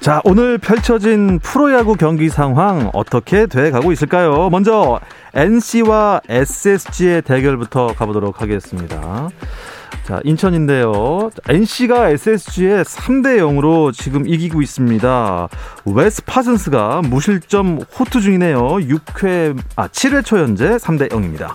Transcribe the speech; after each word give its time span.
자, 0.00 0.22
오늘 0.24 0.56
펼쳐진 0.56 1.40
프로야구 1.40 1.94
경기 1.94 2.30
상황 2.30 2.88
어떻게 2.94 3.44
돼 3.44 3.70
가고 3.70 3.92
있을까요? 3.92 4.48
먼저 4.50 4.98
NC와 5.34 6.22
SSG의 6.26 7.20
대결부터 7.20 7.88
가보도록 7.88 8.40
하겠습니다. 8.40 9.28
자, 10.04 10.20
인천인데요. 10.24 11.30
NC가 11.46 12.08
SSG에 12.08 12.82
3대 12.82 13.40
0으로 13.40 13.92
지금 13.92 14.26
이기고 14.26 14.62
있습니다. 14.62 15.48
웨스 15.84 16.24
파슨스가 16.24 17.02
무실점 17.02 17.80
호투 17.98 18.22
중이네요. 18.22 18.58
6회, 18.58 19.54
아, 19.76 19.86
7회 19.88 20.24
초 20.24 20.38
현재 20.38 20.76
3대 20.78 21.10
0입니다. 21.10 21.52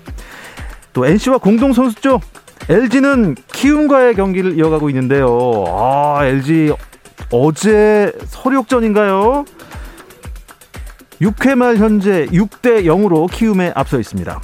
또 0.94 1.08
NC와 1.08 1.40
공동 1.40 1.74
선두죠. 1.74 2.22
LG는 2.70 3.36
키움과의 3.52 4.14
경기를 4.14 4.56
이어가고 4.56 4.90
있는데요. 4.90 5.66
아, 5.68 6.20
LG 6.24 6.74
어제 7.32 8.12
설욕전인가요? 8.28 9.46
6회 11.22 11.56
말 11.56 11.78
현재 11.78 12.26
6대 12.28 12.86
0으로 12.86 13.32
키움에 13.32 13.72
앞서 13.76 14.00
있습니다. 14.00 14.42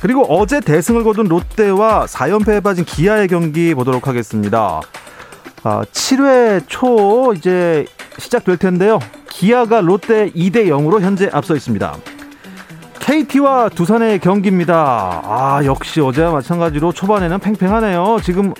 그리고 0.00 0.24
어제 0.28 0.60
대승을 0.60 1.04
거둔 1.04 1.28
롯데와 1.28 2.06
4연패에 2.06 2.62
빠진 2.62 2.84
기아의 2.84 3.28
경기 3.28 3.74
보도록 3.74 4.08
하겠습니다. 4.08 4.80
아, 5.62 5.82
7회 5.92 6.64
초 6.66 7.34
이제 7.34 7.84
시작될 8.18 8.56
텐데요. 8.56 8.98
기아가 9.28 9.80
롯데 9.80 10.30
2대 10.30 10.66
0으로 10.66 11.00
현재 11.00 11.28
앞서 11.32 11.54
있습니다. 11.54 11.96
KT와 13.00 13.70
두산의 13.70 14.20
경기입니다. 14.20 15.20
아, 15.24 15.60
역시 15.64 16.00
어제와 16.00 16.32
마찬가지로 16.32 16.92
초반에는 16.92 17.38
팽팽하네요. 17.38 18.18
지금 18.22 18.54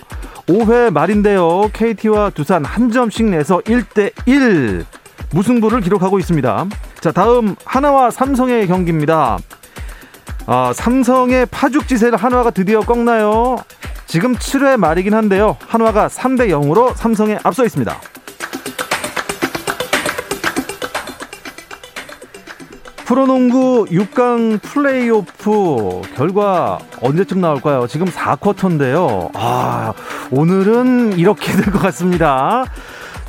5회 0.47 0.91
말인데요. 0.91 1.69
KT와 1.73 2.31
두산 2.31 2.65
한 2.65 2.91
점씩 2.91 3.27
내서 3.27 3.59
1대1 3.59 4.85
무승부를 5.31 5.81
기록하고 5.81 6.19
있습니다. 6.19 6.67
자, 6.99 7.11
다음 7.11 7.55
하나와 7.65 8.11
삼성의 8.11 8.67
경기입니다. 8.67 9.37
아, 10.47 10.73
삼성의 10.73 11.47
파죽지세를 11.47 12.17
한화가 12.17 12.51
드디어 12.51 12.81
꺾나요? 12.81 13.57
지금 14.05 14.35
7회 14.35 14.77
말이긴 14.77 15.13
한데요. 15.13 15.57
한화가 15.67 16.09
3대 16.09 16.49
0으로 16.49 16.93
삼성에 16.95 17.37
앞서 17.43 17.63
있습니다. 17.63 17.97
프로농구 23.15 23.87
6강 23.91 24.61
플레이오프 24.61 26.01
결과 26.15 26.79
언제쯤 27.01 27.41
나올까요? 27.41 27.85
지금 27.87 28.07
4쿼터인데요. 28.07 29.31
아, 29.33 29.91
오늘은 30.31 31.19
이렇게 31.19 31.51
될 31.59 31.73
것 31.73 31.81
같습니다. 31.81 32.63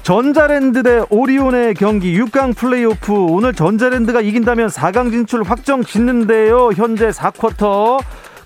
전자랜드 0.05 0.85
대 0.85 1.03
오리온의 1.11 1.75
경기 1.75 2.17
6강 2.17 2.57
플레이오프 2.57 3.13
오늘 3.13 3.55
전자랜드가 3.55 4.21
이긴다면 4.21 4.69
4강 4.69 5.11
진출 5.11 5.43
확정 5.43 5.83
짓는데요. 5.83 6.71
현재 6.77 7.09
4쿼터 7.09 7.99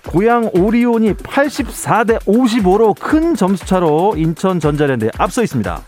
고양 0.07 0.49
오리온이 0.53 1.13
84대 1.13 2.19
55로 2.25 2.99
큰 2.99 3.35
점수차로 3.35 4.15
인천 4.17 4.59
전자랜드에 4.59 5.11
앞서 5.19 5.43
있습니다. 5.43 5.81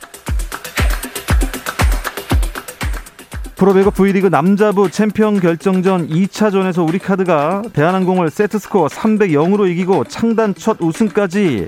프로배구 3.59 3.91
V리그 3.91 4.27
남자부 4.27 4.89
챔피언 4.89 5.41
결정전 5.41 6.07
2차전에서 6.07 6.87
우리카드가 6.87 7.63
대한항공을 7.73 8.29
세트스코어 8.29 8.87
300 8.87 9.31
0으로 9.31 9.69
이기고 9.69 10.05
창단 10.05 10.55
첫 10.55 10.77
우승까지 10.79 11.67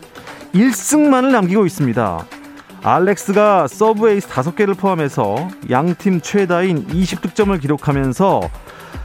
1승만을 0.54 1.32
남기고 1.32 1.66
있습니다. 1.66 2.26
알렉스가 2.82 3.68
서브 3.68 4.10
에이스 4.10 4.30
5개를 4.30 4.78
포함해서 4.78 5.50
양팀 5.70 6.22
최다인 6.22 6.88
20득점을 6.88 7.60
기록하면서 7.60 8.40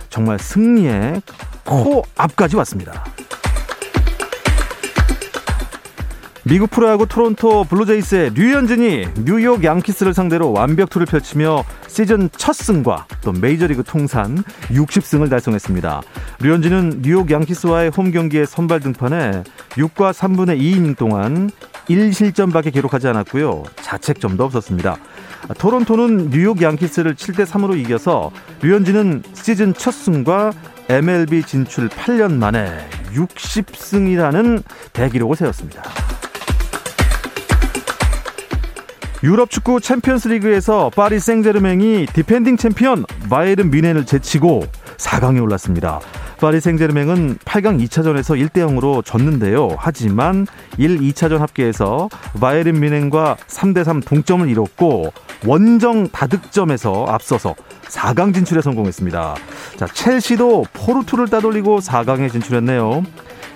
정말 0.08 0.38
승리의 0.38 1.22
코앞까지 1.64 2.54
왔습니다. 2.54 3.04
미국 6.48 6.70
프로야구 6.70 7.08
토론토 7.08 7.64
블루제이스의 7.64 8.34
류현진이 8.34 9.24
뉴욕 9.24 9.64
양키스를 9.64 10.14
상대로 10.14 10.52
완벽투를 10.52 11.04
펼치며 11.04 11.64
시즌 11.88 12.30
첫 12.36 12.52
승과 12.52 13.08
또 13.22 13.32
메이저리그 13.32 13.82
통산 13.82 14.44
60승을 14.68 15.28
달성했습니다. 15.28 16.02
류현진은 16.38 17.02
뉴욕 17.02 17.28
양키스와의 17.28 17.90
홈 17.96 18.12
경기에 18.12 18.46
선발 18.46 18.78
등판해 18.78 19.42
6과 19.70 20.12
3분의 20.12 20.60
2이닝 20.60 20.96
동안 20.96 21.50
1실점밖에 21.88 22.72
기록하지 22.72 23.08
않았고요. 23.08 23.64
자책점도 23.82 24.44
없었습니다. 24.44 24.98
토론토는 25.58 26.30
뉴욕 26.30 26.62
양키스를 26.62 27.16
7대 27.16 27.44
3으로 27.44 27.76
이겨서 27.76 28.30
류현진은 28.62 29.24
시즌 29.32 29.74
첫 29.74 29.90
승과 29.90 30.52
MLB 30.90 31.42
진출 31.42 31.88
8년 31.88 32.34
만에 32.34 32.88
60승이라는 33.14 34.62
대기록을 34.92 35.34
세웠습니다. 35.34 35.82
유럽 39.22 39.48
축구 39.50 39.80
챔피언스 39.80 40.28
리그에서 40.28 40.90
파리 40.94 41.18
생제르맹이 41.18 42.06
디펜딩 42.12 42.58
챔피언 42.58 43.04
바이에른 43.30 43.70
뮌헨을 43.70 44.04
제치고 44.04 44.64
4강에 44.98 45.42
올랐습니다. 45.42 46.00
파리 46.38 46.60
생제르맹은 46.60 47.38
8강 47.38 47.82
2차전에서 47.82 48.38
1대 48.38 48.58
0으로 48.58 49.02
졌는데요. 49.02 49.70
하지만 49.78 50.46
1, 50.76 50.98
2차전 50.98 51.38
합계에서 51.38 52.10
바이에른 52.38 52.78
미넨과 52.78 53.36
3대 53.48 53.84
3 53.84 54.00
동점을 54.02 54.46
이뤘고 54.50 55.12
원정 55.46 56.08
다득점에서 56.10 57.06
앞서서 57.08 57.54
4강 57.88 58.34
진출에 58.34 58.60
성공했습니다. 58.60 59.34
자, 59.76 59.86
첼시도 59.86 60.66
포르투를 60.74 61.28
따돌리고 61.28 61.78
4강에 61.78 62.30
진출했네요. 62.30 63.02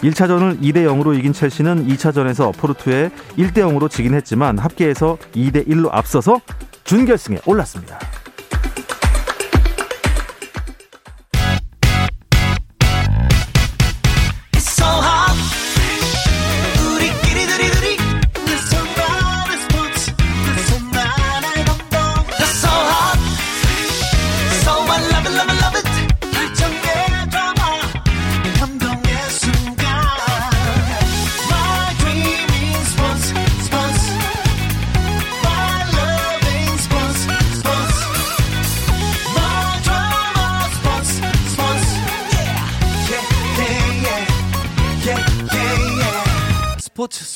1차전을 0.03 0.61
2대 0.61 0.87
0으로 0.87 1.17
이긴 1.19 1.33
첼시는 1.33 1.87
2차전에서 1.89 2.57
포르투에 2.57 3.11
1대 3.37 3.59
0으로 3.59 3.91
지긴 3.91 4.15
했지만 4.15 4.59
합계에서 4.59 5.19
2대 5.35 5.67
1로 5.69 5.89
앞서서 5.93 6.41
준결승에 6.85 7.41
올랐습니다. 7.47 7.99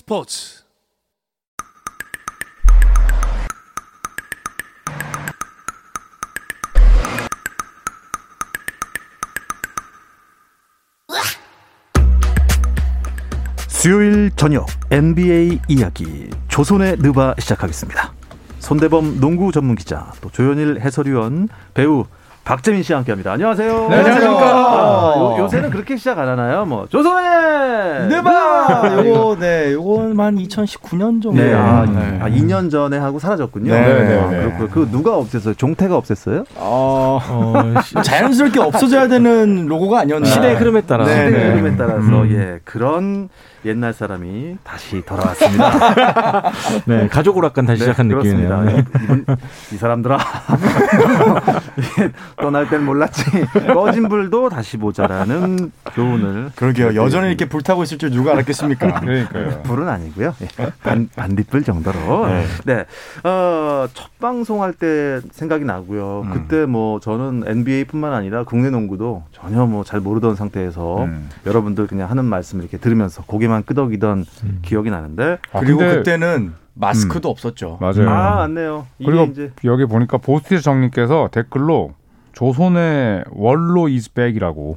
스포츠 0.04 0.62
수요일 13.66 14.30
저녁 14.36 14.66
NBA 14.90 15.60
이야기 15.68 16.28
조선의 16.48 16.96
느바 16.98 17.36
시작하겠습니다. 17.38 18.12
손대범 18.58 19.20
농구 19.20 19.52
전문 19.52 19.74
기자 19.74 20.12
또 20.20 20.30
조현일 20.30 20.80
해설위원 20.80 21.48
배우 21.72 22.04
박재민 22.44 22.82
씨와 22.82 22.98
함께합니다. 22.98 23.32
안녕하세요. 23.32 23.88
네, 23.88 23.96
안녕하십니까. 23.96 24.44
아, 24.44 25.14
요, 25.16 25.36
요새는 25.38 25.70
그렇게 25.70 25.96
시작 25.96 26.18
안 26.18 26.28
하나요? 26.28 26.66
뭐 26.66 26.86
조선의 26.90 28.08
네바 28.08 29.02
요거 29.06 29.36
네 29.40 29.72
요건 29.72 30.20
한 30.20 30.36
2019년 30.36 31.22
정도. 31.22 31.32
네, 31.42 31.54
아, 31.54 31.86
네. 31.86 32.18
아, 32.20 32.28
2년 32.28 32.70
전에 32.70 32.98
하고 32.98 33.18
사라졌군요. 33.18 33.72
네, 33.72 33.80
네, 33.80 34.26
네. 34.28 34.56
그렇고 34.56 34.68
그 34.68 34.88
누가 34.90 35.12
없앴어요? 35.12 35.56
종태가 35.56 35.98
없앴어요? 35.98 36.44
어, 36.56 37.18
어, 37.26 37.80
시- 37.82 37.94
자연스럽게 38.02 38.60
없어져야 38.60 39.08
되는 39.08 39.64
로고가 39.66 40.00
아니었나. 40.00 40.26
시대의 40.26 40.56
흐름에 40.56 40.82
따라. 40.82 41.06
네, 41.06 41.26
시대의 41.26 41.32
네. 41.32 41.50
흐름에 41.60 41.76
따라서 41.78 41.98
음. 42.00 42.30
예 42.30 42.60
그런 42.64 43.30
옛날 43.64 43.94
사람이 43.94 44.58
다시 44.62 45.00
돌아왔습니다. 45.06 46.52
네, 46.84 47.08
가족 47.08 47.38
오락관 47.38 47.64
다시 47.64 47.80
시작한 47.80 48.08
그렇습니다. 48.08 48.56
느낌이네요. 48.58 48.84
이분, 49.02 49.24
이 49.72 49.76
사람들아 49.76 50.18
예, 52.02 52.10
떠날 52.36 52.68
땐 52.68 52.84
몰랐지 52.84 53.24
꺼진 53.74 54.08
불도 54.08 54.48
다시 54.48 54.76
보자라는 54.76 55.70
교훈을 55.94 56.50
그러게요. 56.56 56.94
여전히 56.94 57.28
이렇게 57.28 57.48
불타고 57.48 57.82
있을 57.82 57.98
줄 57.98 58.10
누가 58.10 58.32
알았겠습니까? 58.32 59.00
그러니까요. 59.00 59.62
불은 59.62 59.88
아니고요. 59.88 60.34
예, 60.42 60.48
반, 60.82 61.08
반딧불 61.14 61.62
정도로. 61.62 62.26
네. 62.26 62.44
네. 62.64 62.84
어, 63.28 63.86
첫 63.94 64.10
방송할 64.20 64.72
때 64.72 65.20
생각이 65.32 65.64
나고요. 65.64 66.22
음. 66.26 66.30
그때 66.32 66.66
뭐 66.66 67.00
저는 67.00 67.44
NBA뿐만 67.46 68.12
아니라 68.12 68.44
국내 68.44 68.70
농구도 68.70 69.22
전혀 69.32 69.64
뭐 69.66 69.84
잘 69.84 70.00
모르던 70.00 70.34
상태에서 70.34 71.04
음. 71.04 71.28
여러분들 71.46 71.86
그냥 71.86 72.08
하는 72.10 72.24
말씀을 72.24 72.64
이렇게 72.64 72.78
들으면서 72.78 73.22
고개만 73.26 73.64
끄덕이던 73.64 74.24
기억이 74.62 74.90
나는데 74.90 75.38
아, 75.52 75.60
그리고 75.60 75.78
근데- 75.80 75.96
그때는 75.96 76.54
마스크도 76.76 77.28
없었죠. 77.28 77.78
맞아요. 77.80 78.08
아, 78.10 78.34
맞네요. 78.36 78.86
그리고 78.98 79.24
이제 79.24 79.52
여기 79.64 79.84
보니까 79.86 80.18
보스티스 80.18 80.62
정님께서 80.62 81.28
댓글로 81.30 81.92
조선의 82.34 83.24
원로 83.30 83.88
이즈백이라고. 83.88 84.76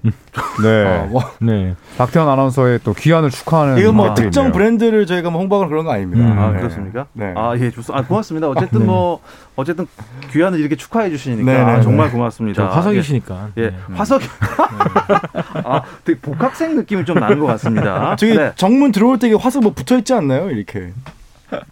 네. 0.63 0.85
어, 0.85 1.07
뭐, 1.09 1.23
네. 1.39 1.75
박태원 1.97 2.29
아나운서의 2.29 2.79
또 2.83 2.93
귀환을 2.93 3.29
축하하는 3.29 3.77
이건 3.79 3.95
뭐 3.95 4.13
특정 4.13 4.45
있네요. 4.45 4.53
브랜드를 4.53 5.05
저희가 5.05 5.29
뭐 5.29 5.41
홍보하거나 5.41 5.69
그런 5.69 5.85
거 5.85 5.91
아닙니다. 5.91 6.23
음. 6.23 6.39
아, 6.39 6.51
네. 6.51 6.59
그렇습니까? 6.59 7.07
네. 7.13 7.33
아, 7.35 7.53
예, 7.55 7.71
좋습니다. 7.71 7.97
아, 7.97 8.05
고맙습니다. 8.05 8.47
어쨌든 8.49 8.85
뭐 8.85 9.19
어쨌든 9.55 9.87
귀환을 10.31 10.59
이렇게 10.59 10.75
축하해 10.75 11.09
주시니까 11.09 11.51
네, 11.51 11.57
네, 11.57 11.63
아, 11.63 11.81
정말 11.81 12.09
저 12.09 12.17
고맙습니다. 12.17 12.67
화석이시니까. 12.67 13.49
예, 13.57 13.63
예. 13.63 13.69
네. 13.69 13.75
화석. 13.93 14.21
아, 15.65 15.81
되게 16.05 16.19
복학생 16.19 16.75
느낌이 16.75 17.05
좀 17.05 17.19
나는 17.19 17.39
것 17.39 17.47
같습니다. 17.47 18.15
저기 18.17 18.37
네. 18.37 18.51
정문 18.55 18.91
들어올 18.91 19.17
때 19.17 19.27
이게 19.27 19.35
화석 19.35 19.63
뭐 19.63 19.73
붙어 19.73 19.97
있지 19.97 20.13
않나요? 20.13 20.49
이렇게. 20.51 20.91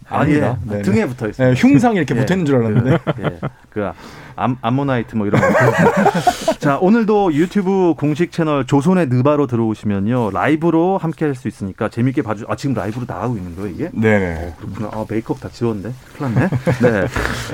아니에요. 0.08 0.44
아닙니다. 0.46 0.58
네, 0.64 0.82
등에 0.82 1.06
붙어 1.06 1.28
있어요. 1.28 1.48
네, 1.48 1.54
흉상 1.54 1.94
이렇게 1.94 2.14
예. 2.14 2.18
붙어 2.18 2.34
있는 2.34 2.46
줄 2.46 2.56
알았는데. 2.56 2.98
예, 3.22 3.40
그 3.70 3.90
암, 4.36 4.56
암모나이트 4.60 5.16
뭐 5.16 5.26
이런 5.26 5.40
거. 5.40 5.46
자, 6.58 6.78
오늘도 6.78 7.32
유튜브 7.34 7.94
공식 7.96 8.30
채널 8.32 8.64
조선의 8.66 9.08
느바로 9.08 9.46
들어오시면요 9.46 10.30
라이브로 10.30 10.98
함께 10.98 11.24
할 11.24 11.34
수 11.36 11.48
있으니까 11.48 11.88
재밌게 11.88 12.22
봐주. 12.22 12.44
아 12.48 12.56
지금 12.56 12.74
라이브로 12.74 13.04
나가고 13.06 13.36
있는 13.36 13.54
거예요 13.56 13.68
이게? 13.74 13.90
네네. 13.92 14.54
그렇구나. 14.58 14.90
아, 14.92 15.04
메이크업 15.08 15.40
다 15.40 15.48
지웠는데. 15.50 15.92
큰일 16.16 16.34
났네. 16.34 16.48
네. 16.82 17.06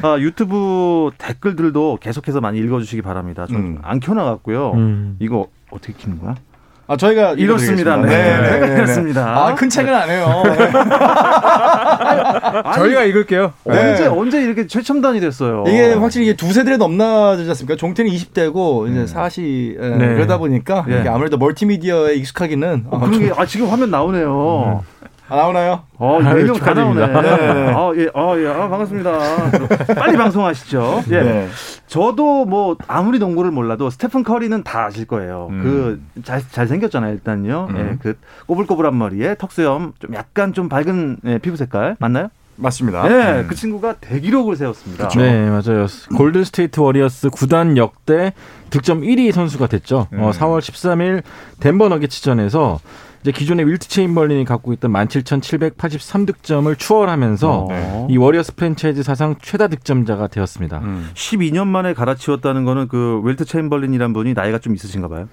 아, 0.03 0.19
유튜브 0.19 1.11
댓글들도 1.19 1.99
계속해서 2.01 2.41
많이 2.41 2.59
읽어주시기 2.59 3.03
바랍니다. 3.03 3.47
좀 3.47 3.57
음. 3.57 3.79
안 3.83 3.99
켜놔갖고요. 4.01 4.73
음. 4.73 5.17
이거 5.21 5.47
어떻게 5.71 5.93
키는 5.95 6.21
거야? 6.21 6.35
아 6.93 6.97
저희가 6.99 7.33
이렇습니다. 7.39 7.97
네. 7.97 8.11
제가 8.11 8.67
이렇습니다. 8.67 9.47
아 9.47 9.55
큰 9.55 9.71
책은 9.71 9.95
안 9.95 10.11
해요. 10.11 10.43
아니, 12.65 12.75
저희가 12.77 13.05
읽을게요. 13.05 13.55
언제 13.65 13.81
네. 14.01 14.07
언제 14.07 14.43
이렇게 14.43 14.67
최첨단이 14.67 15.19
됐어요? 15.21 15.65
이게 15.69 15.95
확실히 15.95 16.27
이게 16.27 16.37
두 16.37 16.53
세대를 16.53 16.77
넘나들지 16.77 17.49
않습니까? 17.49 17.77
종태는 17.77 18.11
20대고 18.11 18.91
이제 18.91 19.01
음. 19.01 19.07
40 19.07 19.77
예, 19.81 19.89
네. 19.89 20.15
그러다 20.15 20.37
보니까 20.37 20.85
예. 20.91 21.01
이게 21.01 21.09
아무래도 21.09 21.39
멀티미디어에 21.39 22.15
익숙하기는 22.17 22.85
어, 22.91 22.97
어, 22.97 22.99
그런 23.01 23.13
좀- 23.15 23.23
게, 23.23 23.33
아, 23.35 23.47
지금 23.47 23.69
화면 23.71 23.91
나오네요. 23.91 24.85
아, 25.33 25.37
나오나요? 25.37 25.81
어, 25.97 26.21
아유, 26.23 26.35
네명 26.37 26.59
다 26.59 26.75
나오네. 26.75 27.01
축하드립니다. 27.01 27.23
네. 27.23 27.73
아, 27.73 27.93
예, 27.97 28.09
아, 28.15 28.37
예, 28.37 28.49
아, 28.49 28.69
반갑습니다. 28.69 29.19
빨리 29.95 30.19
방송하시죠. 30.19 31.05
예. 31.09 31.23
네. 31.23 31.49
저도 31.87 32.45
뭐, 32.45 32.77
아무리 32.87 33.19
농구를 33.19 33.51
몰라도 33.51 33.89
스테픈 33.89 34.25
커리는 34.25 34.63
다 34.63 34.85
아실 34.85 35.07
거예요. 35.07 35.49
음. 35.51 35.63
그, 36.15 36.23
잘, 36.23 36.43
잘생겼잖아요, 36.47 37.15
일단요. 37.15 37.69
음. 37.71 37.77
예, 37.79 37.99
그, 38.03 38.19
꼬불꼬불한 38.47 38.97
머리에 38.99 39.35
턱수염, 39.37 39.95
좀 39.99 40.15
약간 40.15 40.53
좀 40.53 40.69
밝은 40.69 41.17
예, 41.25 41.39
피부 41.39 41.57
색깔. 41.57 41.97
맞나요? 41.99 42.29
맞습니다. 42.57 43.09
네, 43.09 43.41
음. 43.41 43.47
그 43.49 43.55
친구가 43.55 43.95
대기록을 43.95 44.57
세웠습니다. 44.57 45.09
네, 45.09 45.49
맞아요. 45.49 45.87
골든 46.15 46.45
스테이트 46.45 46.79
워리어스 46.81 47.31
구단 47.31 47.79
역대 47.79 48.35
득점 48.69 49.01
1위 49.01 49.33
선수가 49.33 49.69
됐죠. 49.69 50.09
음. 50.13 50.21
어, 50.23 50.31
4월 50.33 50.59
13일 50.59 51.23
덴버 51.61 51.89
너게츠전에서 51.89 52.79
이제 53.23 53.31
기존의 53.31 53.69
윌트 53.69 53.89
체임벌린이 53.89 54.45
갖고 54.45 54.73
있던 54.73 54.93
17,783 54.93 56.27
득점을 56.27 56.75
추월하면서 56.75 57.69
어. 57.71 58.07
이 58.11 58.17
워리어스 58.17 58.57
프랜차이즈 58.57 59.03
사상 59.05 59.37
최다 59.41 59.69
득점자가 59.69 60.27
되었습니다. 60.27 60.79
음. 60.79 61.11
12년 61.15 61.69
만에 61.69 61.95
갈아치웠다는 61.95 62.65
거는 62.65 62.89
그 62.89 63.21
윌트 63.25 63.45
체임벌린이란 63.45 64.13
분이 64.13 64.35
나이가 64.35 64.59
좀 64.59 64.75
있으신가 64.75 65.07
봐요. 65.09 65.29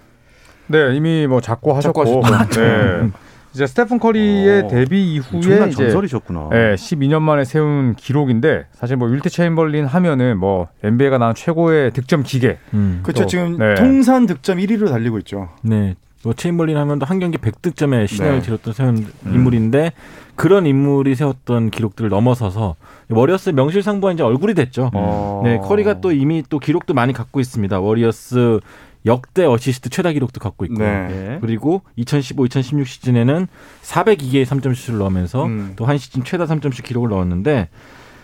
네, 0.68 0.96
이미 0.96 1.26
뭐 1.26 1.42
작고 1.42 1.74
하셨고. 1.74 2.22
작고 2.22 2.60
네. 2.62 3.10
이제 3.56 3.66
스테픈 3.66 3.98
커리의 3.98 4.64
어. 4.66 4.68
데뷔 4.68 5.14
이후에 5.14 5.70
이제 5.70 5.72
전설이셨구나. 5.72 6.50
네, 6.52 6.76
12년 6.76 7.24
만에 7.24 7.44
세운 7.44 7.96
기록인데 7.96 8.68
사실 8.74 8.96
뭐 8.96 9.08
윌트 9.08 9.30
체임벌린 9.30 9.88
하면은 9.88 10.38
뭐 10.38 10.68
NBA가 10.84 11.18
나온 11.18 11.34
최고의 11.34 11.92
득점 11.92 12.22
기계. 12.22 12.60
음. 12.76 13.00
그렇죠. 13.02 13.24
또, 13.24 13.28
지금 13.28 13.58
네. 13.58 13.74
통산 13.74 14.28
득점 14.28 14.60
1위로 14.60 14.90
달리고 14.90 15.18
있죠. 15.20 15.50
네. 15.64 15.96
뭐 16.24 16.34
체임벌린 16.34 16.76
하면 16.78 17.02
한 17.02 17.20
경기 17.20 17.38
100득점의 17.38 18.08
신화를 18.08 18.40
네. 18.40 18.42
지었던 18.42 18.74
세운 18.74 19.08
인물인데 19.26 19.94
그런 20.36 20.66
인물이 20.66 21.16
세웠던 21.16 21.70
기록들을 21.70 22.10
넘어서서 22.10 22.76
워리어스 23.10 23.52
명실상부한 23.52 24.16
이제 24.16 24.24
얼굴이 24.24 24.54
됐죠. 24.54 24.92
어. 24.94 25.42
네, 25.44 25.58
커리가 25.58 26.02
또 26.02 26.12
이미 26.12 26.44
또 26.50 26.60
기록도 26.60 26.94
많이 26.94 27.14
갖고 27.14 27.40
있습니다. 27.40 27.80
워리어스 27.80 28.60
역대 29.06 29.46
어시스트 29.46 29.90
최다 29.90 30.12
기록도 30.12 30.40
갖고 30.40 30.66
있고요. 30.66 30.86
네. 30.86 31.08
예. 31.10 31.38
그리고 31.40 31.82
2015-2016 31.98 32.86
시즌에는 32.86 33.48
402개의 33.84 34.46
3점슛을 34.46 34.98
넣으면서 34.98 35.46
음. 35.46 35.74
또한 35.78 35.98
시즌 35.98 36.24
최다 36.24 36.46
3점슛 36.46 36.84
기록을 36.84 37.10
넣었는데 37.10 37.70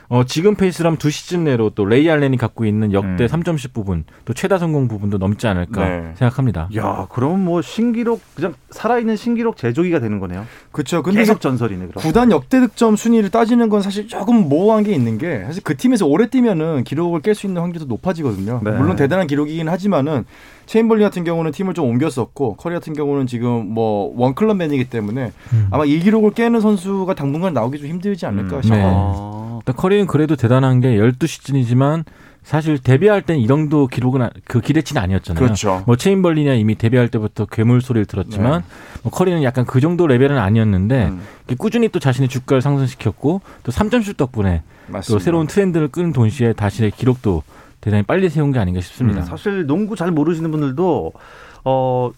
어, 0.08 0.24
지금 0.24 0.56
페이스라면 0.56 0.98
두 0.98 1.10
시즌 1.10 1.44
내로 1.44 1.70
또 1.72 1.86
레이 1.86 2.10
알렌이 2.10 2.38
갖고 2.38 2.66
있는 2.66 2.94
역대 2.94 3.24
음. 3.24 3.28
3점슛 3.28 3.74
부문 3.74 4.04
또 4.26 4.34
최다 4.34 4.58
성공 4.58 4.88
부문도 4.88 5.18
넘지 5.18 5.48
않을까 5.48 5.88
네. 5.88 6.14
생각합니다. 6.16 6.70
야, 6.76 7.08
그럼 7.10 7.44
뭐 7.44 7.62
신기록 7.62 8.22
그냥 8.36 8.54
살아있는 8.70 9.16
신기록 9.16 9.58
제조기가 9.58 10.00
되는 10.00 10.20
거네요. 10.20 10.46
그렇죠. 10.72 11.02
근데 11.02 11.20
계속 11.20 11.42
전설이네 11.42 11.88
그럼. 11.88 12.04
구단 12.04 12.32
역대 12.32 12.60
득점 12.60 12.96
순위를 12.96 13.30
따지는 13.30 13.70
건 13.70 13.82
사실 13.82 14.08
조금 14.08 14.48
모호한 14.48 14.84
게 14.84 14.94
있는 14.94 15.18
게 15.18 15.44
사실 15.46 15.64
그 15.64 15.76
팀에서 15.76 16.06
오래 16.06 16.28
뛰면은 16.28 16.84
기록을 16.84 17.22
깰 17.22 17.34
수 17.34 17.48
있는 17.48 17.62
확률도 17.62 17.86
높아지거든요. 17.86 18.62
네. 18.64 18.72
물론 18.72 18.96
대단한 18.96 19.28
기록이긴 19.28 19.70
하지만은 19.70 20.26
체인벌리 20.66 21.04
같은 21.04 21.24
경우는 21.24 21.52
팀을 21.52 21.74
좀 21.74 21.86
옮겼었고 21.86 22.56
커리 22.56 22.74
같은 22.74 22.94
경우는 22.94 23.28
지금 23.28 23.74
뭐 23.74 24.14
원클럽 24.16 24.58
맨이기 24.58 24.86
때문에 24.90 25.32
음. 25.54 25.68
아마 25.72 25.86
이 25.86 26.00
기록을 26.00 26.32
깨는 26.32 26.60
선수가 26.62 27.14
당분간 27.16 27.54
나오기 27.54 27.80
좀 27.80 27.88
힘들지 27.88 28.26
않을까 28.26 28.58
음. 28.58 28.62
싶어요. 28.62 29.40
네. 29.42 29.45
아, 29.66 29.72
일단 29.72 29.76
커리는 29.76 30.06
그래도 30.08 30.36
대단한 30.36 30.80
게 30.80 30.96
12시즌이지만 30.98 32.04
사실 32.44 32.78
데뷔할 32.78 33.24
땐 33.24 33.40
이 33.40 33.48
정도 33.48 33.88
기록은 33.88 34.22
아- 34.22 34.30
그 34.46 34.62
기대치는 34.62 35.02
아니었잖아요. 35.02 35.44
그렇죠. 35.44 35.82
뭐 35.88 35.96
체인벌리냐 35.96 36.54
이미 36.54 36.76
데뷔할 36.76 37.08
때부터 37.10 37.46
괴물 37.48 37.82
소리를 37.82 38.06
들었지만 38.06 38.64
뭐 39.02 39.12
커리는 39.12 39.42
약간 39.42 39.66
그 39.66 39.82
정도 39.82 40.06
레벨은 40.06 40.38
아니었는데 40.38 41.06
음, 41.08 41.22
꾸준히 41.58 41.90
또 41.90 41.98
자신의 42.00 42.30
주가를 42.30 42.62
상승시켰고 42.62 43.42
또 43.64 43.72
3점슛 43.72 44.18
덕분에 44.18 44.62
또 44.88 44.94
맞습니다. 44.94 45.24
새로운 45.24 45.48
트렌드를 45.48 45.88
끄는 45.88 46.14
동시에 46.14 46.54
다시 46.54 46.92
기록도 46.96 47.42
대단히 47.82 48.04
빨리 48.04 48.30
세운 48.30 48.52
게 48.52 48.60
아닌가 48.60 48.80
싶습니다. 48.82 49.22
음. 49.22 49.26
사실 49.26 49.66
농구 49.66 49.96
잘 49.96 50.12
모르시는 50.12 50.52
분들도 50.52 51.14
어. 51.66 52.12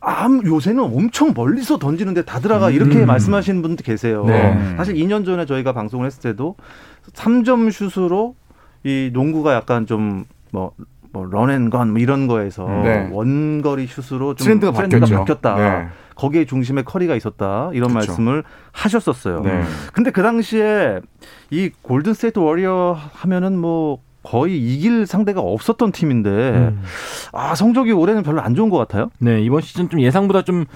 암 0.00 0.46
요새는 0.46 0.80
엄청 0.80 1.32
멀리서 1.34 1.76
던지는데 1.80 2.22
다 2.24 2.38
들어가 2.38 2.70
이렇게 2.70 3.00
음. 3.00 3.06
말씀하시는 3.06 3.60
분도 3.62 3.82
계세요. 3.82 4.24
네. 4.26 4.76
사실 4.76 4.94
2년 4.94 5.24
전에 5.24 5.44
저희가 5.44 5.72
방송을 5.72 6.06
했을 6.06 6.20
때도 6.22 6.54
3점 7.12 7.70
슛으로 7.70 8.34
이 8.84 9.10
농구가 9.12 9.54
약간 9.54 9.86
좀뭐 9.86 10.72
뭐 11.12 11.24
런앤건 11.24 11.90
뭐 11.90 11.98
이런 12.00 12.26
거에서 12.26 12.66
네. 12.66 13.08
원거리 13.12 13.86
슛으로 13.86 14.34
좀 14.34 14.44
트렌드가 14.44 14.72
바뀌었죠. 14.72 15.16
바뀌었다. 15.16 15.54
네. 15.56 15.88
거기에 16.14 16.44
중심에 16.44 16.82
커리가 16.82 17.14
있었다. 17.14 17.70
이런 17.72 17.88
그쵸. 17.88 17.94
말씀을 17.94 18.44
하셨었어요. 18.72 19.40
네. 19.40 19.62
근데 19.92 20.10
그 20.10 20.22
당시에 20.22 21.00
이 21.50 21.70
골든 21.82 22.14
스테이트 22.14 22.38
워리어 22.38 22.98
하면은 23.12 23.56
뭐 23.56 24.00
거의 24.22 24.58
이길 24.58 25.06
상대가 25.06 25.40
없었던 25.40 25.92
팀인데 25.92 26.30
음. 26.30 26.82
아 27.32 27.54
성적이 27.54 27.92
올해는 27.92 28.22
별로 28.22 28.40
안 28.40 28.54
좋은 28.54 28.68
것 28.68 28.76
같아요. 28.76 29.10
네 29.18 29.40
이번 29.40 29.62
시즌 29.62 29.88
좀 29.88 30.00
예상보다 30.00 30.42
좀 30.42 30.66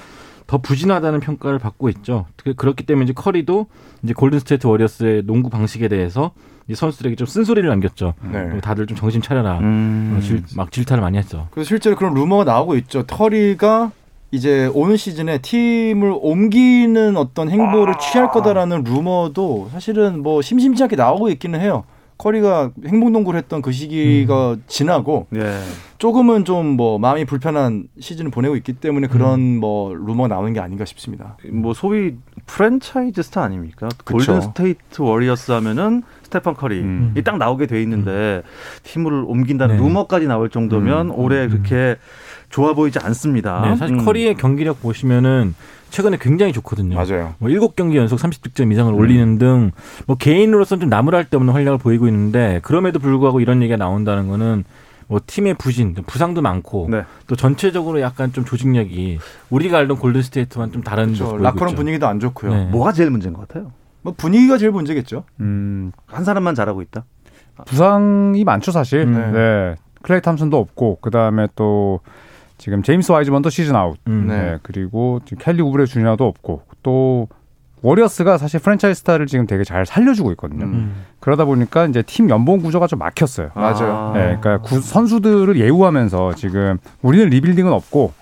더 0.52 0.58
부진하다는 0.58 1.20
평가를 1.20 1.58
받고 1.58 1.88
있죠. 1.88 2.26
그- 2.36 2.52
그렇기 2.52 2.84
때문에 2.84 3.04
이제 3.04 3.14
커리도 3.14 3.68
이제 4.02 4.12
골든 4.12 4.38
스테이트 4.40 4.66
워리어스의 4.66 5.22
농구 5.24 5.48
방식에 5.48 5.88
대해서 5.88 6.32
이 6.68 6.74
선수들에게 6.74 7.16
좀 7.16 7.26
쓴소리를 7.26 7.66
남겼죠. 7.70 8.12
네. 8.30 8.38
어, 8.38 8.60
다들 8.60 8.86
좀 8.86 8.94
정신 8.94 9.22
차려라. 9.22 9.60
음. 9.60 10.14
어, 10.18 10.20
질- 10.20 10.42
막 10.54 10.70
질타를 10.70 11.00
많이 11.00 11.16
했죠. 11.16 11.48
그래서 11.52 11.68
실제로 11.68 11.96
그런 11.96 12.12
루머가 12.12 12.44
나오고 12.44 12.76
있죠. 12.76 13.04
커리가 13.06 13.92
이제 14.30 14.70
오는 14.74 14.98
시즌에 14.98 15.38
팀을 15.38 16.14
옮기는 16.20 17.16
어떤 17.16 17.48
행보를 17.50 17.94
취할 17.98 18.30
거다라는 18.30 18.84
루머도 18.84 19.70
사실은 19.72 20.22
뭐 20.22 20.42
심심치 20.42 20.82
않게 20.82 20.96
나오고 20.96 21.30
있기는 21.30 21.58
해요. 21.62 21.84
커리가 22.22 22.70
행복농구를 22.86 23.36
했던 23.36 23.62
그 23.62 23.72
시기가 23.72 24.56
지나고 24.68 25.26
예. 25.34 25.58
조금은 25.98 26.44
좀 26.44 26.62
뭐 26.76 26.98
마음이 26.98 27.24
불편한 27.24 27.84
시즌을 27.98 28.30
보내고 28.30 28.56
있기 28.56 28.74
때문에 28.74 29.08
그런 29.08 29.58
뭐 29.58 29.92
루머가 29.94 30.28
나오는 30.28 30.52
게 30.52 30.60
아닌가 30.60 30.84
싶습니다. 30.84 31.36
뭐 31.50 31.74
소위 31.74 32.14
프랜차이즈 32.46 33.22
스타 33.22 33.42
아닙니까? 33.42 33.88
그쵸. 34.04 34.16
골든 34.16 34.40
스테이트 34.40 35.02
워리어스 35.02 35.52
하면은 35.52 36.02
스테판 36.22 36.54
커리 36.54 36.80
음. 36.80 37.12
이딱 37.16 37.36
나오게 37.38 37.66
돼 37.66 37.82
있는데 37.82 38.42
팀을 38.84 39.12
옮긴다는 39.26 39.76
네. 39.76 39.82
루머까지 39.82 40.26
나올 40.26 40.48
정도면 40.48 41.10
올해 41.10 41.48
그렇게 41.48 41.96
좋아 42.52 42.74
보이지 42.74 42.98
않습니다. 43.00 43.62
네, 43.62 43.76
사실 43.76 43.96
음. 43.96 44.04
커리의 44.04 44.34
경기력 44.36 44.80
보시면은 44.80 45.54
최근에 45.90 46.18
굉장히 46.20 46.52
좋거든요. 46.52 46.94
맞아요. 46.94 47.34
뭐 47.38 47.50
7경기 47.50 47.96
연속 47.96 48.18
30득점 48.20 48.62
음. 48.66 48.72
이상을 48.72 48.94
올리는 48.94 49.38
등 49.38 49.72
뭐 50.06 50.16
개인으로서는 50.16 50.82
좀 50.82 50.88
나무랄 50.90 51.24
데 51.24 51.36
없는 51.36 51.52
활약을 51.52 51.78
보이고 51.78 52.06
있는데 52.06 52.60
그럼에도 52.62 52.98
불구하고 52.98 53.40
이런 53.40 53.60
얘기가 53.62 53.76
나온다는 53.76 54.28
거는 54.28 54.64
뭐 55.08 55.20
팀의 55.26 55.54
부진, 55.54 55.94
부상도 56.06 56.40
많고 56.40 56.88
네. 56.90 57.02
또 57.26 57.36
전체적으로 57.36 58.00
약간 58.00 58.32
좀 58.32 58.44
조직력이 58.44 59.18
우리가 59.50 59.78
알던 59.78 59.98
골든 59.98 60.22
스테이트와는 60.22 60.72
좀 60.72 60.82
다른 60.82 61.12
그렇죠. 61.14 61.36
라커룸. 61.36 61.74
분위기도 61.74 62.06
안 62.06 62.20
좋고요. 62.20 62.54
네. 62.54 62.64
뭐가 62.66 62.92
제일 62.92 63.10
문제인 63.10 63.34
것 63.34 63.46
같아요? 63.48 63.72
뭐 64.02 64.14
분위기가 64.16 64.56
제일 64.58 64.72
문제겠죠. 64.72 65.24
음, 65.40 65.92
한 66.06 66.24
사람만 66.24 66.54
잘하고 66.54 66.80
있다. 66.82 67.04
부상이 67.66 68.44
많죠 68.44 68.72
사실. 68.72 69.00
음. 69.00 69.32
네. 69.32 69.74
클레이 70.02 70.20
탐슨도 70.22 70.56
없고 70.58 70.98
그 71.00 71.10
다음에 71.10 71.46
또 71.54 72.00
지금 72.62 72.80
제임스 72.84 73.10
와이즈먼도 73.10 73.50
시즌 73.50 73.74
아웃. 73.74 73.98
음. 74.06 74.26
네. 74.28 74.40
네. 74.40 74.58
그리고 74.62 75.18
지금 75.24 75.38
켈리 75.42 75.60
우브레 75.62 75.84
주니어도 75.86 76.24
없고 76.28 76.62
또 76.84 77.26
워리어스가 77.82 78.38
사실 78.38 78.60
프랜차이즈 78.60 79.00
스타를 79.00 79.26
지금 79.26 79.48
되게 79.48 79.64
잘 79.64 79.84
살려주고 79.84 80.30
있거든요. 80.32 80.66
음. 80.66 80.94
그러다 81.18 81.44
보니까 81.44 81.86
이제 81.86 82.02
팀 82.02 82.30
연봉 82.30 82.60
구조가 82.60 82.86
좀 82.86 83.00
막혔어요. 83.00 83.50
맞아요. 83.56 84.12
네, 84.14 84.38
그러니까 84.40 84.58
구- 84.58 84.80
선수들을 84.80 85.58
예우하면서 85.58 86.34
지금 86.36 86.78
우리는 87.02 87.28
rebuilding은 87.30 87.72
없고 87.72 88.12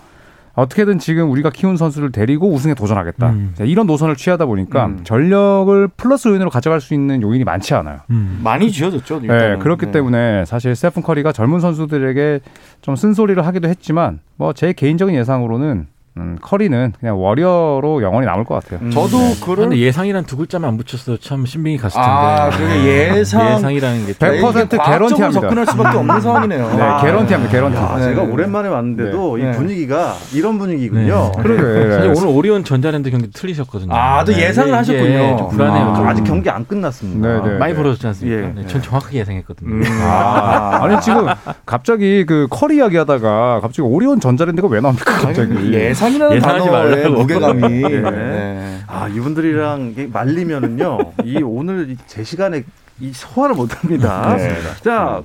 어떻게든 0.61 0.99
지금 0.99 1.31
우리가 1.31 1.51
키운 1.51 1.77
선수를 1.77 2.13
데리고 2.13 2.51
우승에 2.53 2.75
도전하겠다. 2.75 3.31
음. 3.31 3.53
자, 3.55 3.65
이런 3.65 3.87
노선을 3.87 4.17
취하다 4.17 4.47
보니까 4.47 4.87
음. 4.87 5.01
전력을 5.05 5.89
플러스 5.97 6.29
요인으로 6.29 6.51
가져갈 6.51 6.81
수 6.81 6.95
있는 6.95 7.23
요인이 7.23 7.45
많지 7.45 7.75
않아요. 7.75 8.01
음. 8.11 8.41
많이 8.45 8.71
쥐어졌죠. 8.71 9.21
네. 9.21 9.57
그렇기 9.59 9.87
네. 9.87 9.93
때문에 9.93 10.45
사실 10.45 10.75
스테픈 10.77 11.03
커리가 11.03 11.33
젊은 11.33 11.61
선수들에게 11.61 12.41
좀 12.83 12.97
쓴소리를 12.97 13.45
하기도 13.47 13.69
했지만 13.69 14.21
뭐 14.37 14.53
제 14.53 14.73
개인적인 14.73 15.15
예상으로는 15.15 15.87
음, 16.17 16.37
커리는 16.43 16.93
그냥 16.99 17.21
워리어로 17.23 18.03
영원히 18.03 18.27
남을 18.27 18.45
것 18.45 18.63
같아요. 18.63 18.81
음. 18.83 18.91
저도 18.91 19.17
네. 19.17 19.35
그런 19.43 19.57
근데 19.71 19.79
예상이란 19.79 20.25
두 20.25 20.37
글자만 20.37 20.69
안 20.69 20.77
붙였어 20.77 21.17
참 21.19 21.47
신빙이 21.47 21.77
갔을 21.79 22.01
텐데. 22.01 22.11
아, 22.11 22.51
그게 22.51 23.15
예상- 23.15 23.55
예상이라는 23.55 24.07
게 24.07 24.13
좀- 24.15 24.19
백- 24.19 24.41
100% 24.43 24.67
이게 24.67 24.77
과학적으로 24.77 24.91
개런티합니다. 25.09 25.41
접근할 25.41 25.67
수밖에 25.67 25.99
없는 25.99 26.21
상황이네요. 26.21 26.71
네, 26.77 26.83
아. 26.83 27.01
개런티합니다. 27.01 27.53
개런티. 27.53 27.77
야, 27.79 27.95
네. 27.97 28.03
제가 28.05 28.23
오랜만에 28.23 28.69
왔는데도 28.69 29.37
네. 29.39 29.51
이 29.51 29.53
분위기가 29.55 30.15
이런 30.35 30.59
분위기군요. 30.59 31.33
네. 31.37 31.43
그러게. 31.43 31.93
사실 31.95 32.13
오늘 32.17 32.27
오리온 32.37 32.65
전자랜드 32.65 33.11
경기 33.11 33.31
틀리셨거든요. 33.31 33.95
아, 33.95 34.25
또 34.25 34.33
예상을 34.35 34.75
하셨군요. 34.75 35.37
좀 35.39 35.49
불안해요. 35.51 35.85
아, 35.87 35.95
좀. 35.95 36.09
아직 36.09 36.25
경기 36.25 36.51
안 36.51 36.67
끝났습니다. 36.67 37.29
네, 37.43 37.51
네. 37.53 37.59
많이 37.59 37.75
벌어졌지 37.75 38.07
않습니까? 38.09 38.43
예. 38.43 38.53
네, 38.53 38.67
전 38.67 38.83
정확하게 38.83 39.21
예상했거든요. 39.21 39.71
음. 39.71 39.83
아, 40.03 40.81
아니 40.83 41.01
지금 41.01 41.27
갑자기 41.65 42.25
그 42.27 42.47
커리 42.51 42.77
이야기하다가 42.77 43.61
갑자기 43.61 43.83
오리온 43.83 44.19
전자랜드가 44.21 44.67
왜 44.69 44.81
나옵니까 44.81 45.13
갑자기? 45.21 45.73
예상이라는 46.01 46.37
예상하지 46.37 46.67
단어의 46.67 46.97
말라고. 46.97 47.17
무게감이 47.21 47.61
네. 47.83 48.01
네. 48.11 48.79
아 48.87 49.09
이분들이랑 49.09 49.95
말리면은요 50.13 50.99
이 51.25 51.43
오늘 51.43 51.91
이제 51.91 52.25
시간에 52.25 52.65
이 53.01 53.13
소화를 53.13 53.55
못합니다. 53.55 54.35
네. 54.37 54.57
자 54.83 55.23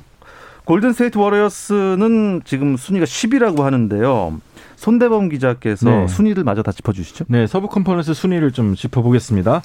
골든 0.65 0.94
스테이트 0.94 1.17
워리어스는 1.17 2.41
지금 2.46 2.75
순위가 2.77 3.05
10위라고 3.05 3.62
하는데요. 3.62 4.39
손대범 4.75 5.29
기자께서 5.29 5.89
네. 5.89 6.08
순위를 6.08 6.44
마저 6.44 6.62
다 6.63 6.72
짚어주시죠. 6.72 7.25
네, 7.29 7.48
서부 7.48 7.67
컨퍼런스 7.70 8.13
순위를 8.13 8.51
좀 8.51 8.75
짚어보겠습니다. 8.75 9.62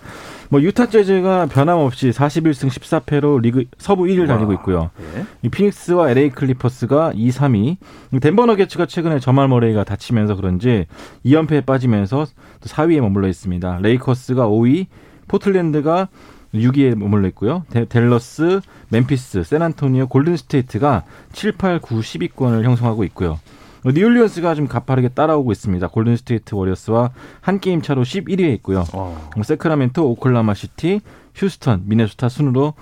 뭐 0.48 0.62
유타 0.62 0.86
재즈가 0.86 1.46
변함없이 1.46 2.10
41승 2.10 2.68
14패로 2.68 3.40
리그 3.40 3.64
서부 3.78 4.04
1위를 4.04 4.26
달리고 4.28 4.52
있고요. 4.54 4.90
예. 5.16 5.24
이 5.42 5.48
피닉스와 5.48 6.10
LA 6.10 6.30
클리퍼스가 6.30 7.12
2, 7.14 7.30
3위. 7.30 7.76
덴버 8.20 8.46
너게츠가 8.46 8.86
최근에 8.86 9.18
저말 9.20 9.48
머레이가 9.48 9.84
다치면서 9.84 10.36
그런지 10.36 10.86
2연패에 11.26 11.66
빠지면서 11.66 12.26
또 12.60 12.68
4위에 12.68 13.00
머물러 13.00 13.28
있습니다. 13.28 13.78
레이커스가 13.82 14.46
5위, 14.48 14.86
포틀랜드가 15.28 16.08
6위에 16.54 16.96
머물러 16.96 17.28
있고요. 17.28 17.64
데- 17.70 17.84
델러스, 17.84 18.60
멤피스, 18.88 19.44
샌안토니오, 19.44 20.08
골든스테이트가 20.08 21.04
7, 21.32 21.52
8, 21.52 21.78
9, 21.78 22.00
10위권을 22.00 22.64
형성하고 22.64 23.04
있고요. 23.04 23.38
뉴올리언스가 23.84 24.54
좀 24.54 24.66
가파르게 24.66 25.08
따라오고 25.08 25.52
있습니다. 25.52 25.88
골든스테이트 25.88 26.54
워리어스와 26.54 27.10
한 27.40 27.60
게임 27.60 27.80
차로 27.82 28.02
11위에 28.02 28.52
있고요. 28.56 28.84
어. 28.92 29.30
세크라멘토, 29.42 30.08
오클라호마 30.10 30.54
시티, 30.54 31.00
휴스턴, 31.34 31.82
미네소타 31.86 32.28
순으로 32.28 32.74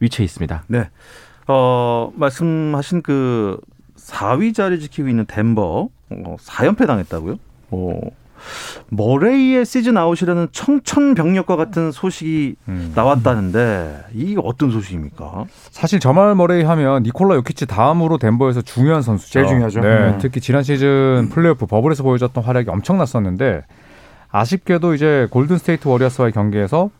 위치해 0.00 0.24
있습니다. 0.24 0.64
네. 0.68 0.88
어 1.46 2.12
말씀하신 2.14 3.02
그 3.02 3.58
4위 3.96 4.54
자리 4.54 4.80
지키고 4.80 5.08
있는 5.08 5.26
덴버 5.26 5.62
어, 6.10 6.36
4연패 6.38 6.86
당했다고요? 6.86 7.36
어. 7.70 8.00
머레이의 8.88 9.64
시즌 9.64 9.96
아웃이라는 9.96 10.48
청천벽력과 10.52 11.56
같은 11.56 11.92
소식이 11.92 12.56
음. 12.68 12.92
나왔다는데 12.94 14.04
이게 14.14 14.40
어떤 14.42 14.70
소식입니까? 14.70 15.44
사실 15.70 16.00
저말 16.00 16.34
머레이 16.34 16.62
하면 16.62 17.02
니콜라 17.02 17.36
요키치 17.36 17.66
다음으로 17.66 18.18
덴버에서 18.18 18.62
중요한 18.62 19.02
선수죠. 19.02 19.32
제일 19.32 19.46
중요하죠. 19.46 19.80
네, 19.80 19.88
음. 19.88 20.18
특히 20.20 20.40
지난 20.40 20.62
시즌 20.62 21.28
플레이오프 21.30 21.66
버블에서 21.66 22.02
보여줬던 22.02 22.42
활약이 22.44 22.70
엄청났었는데 22.70 23.62
아쉽게도 24.30 24.94
이제 24.94 25.26
골든 25.30 25.58
스테이트 25.58 25.88
워리어스와의 25.88 26.32
경기에서 26.32 26.90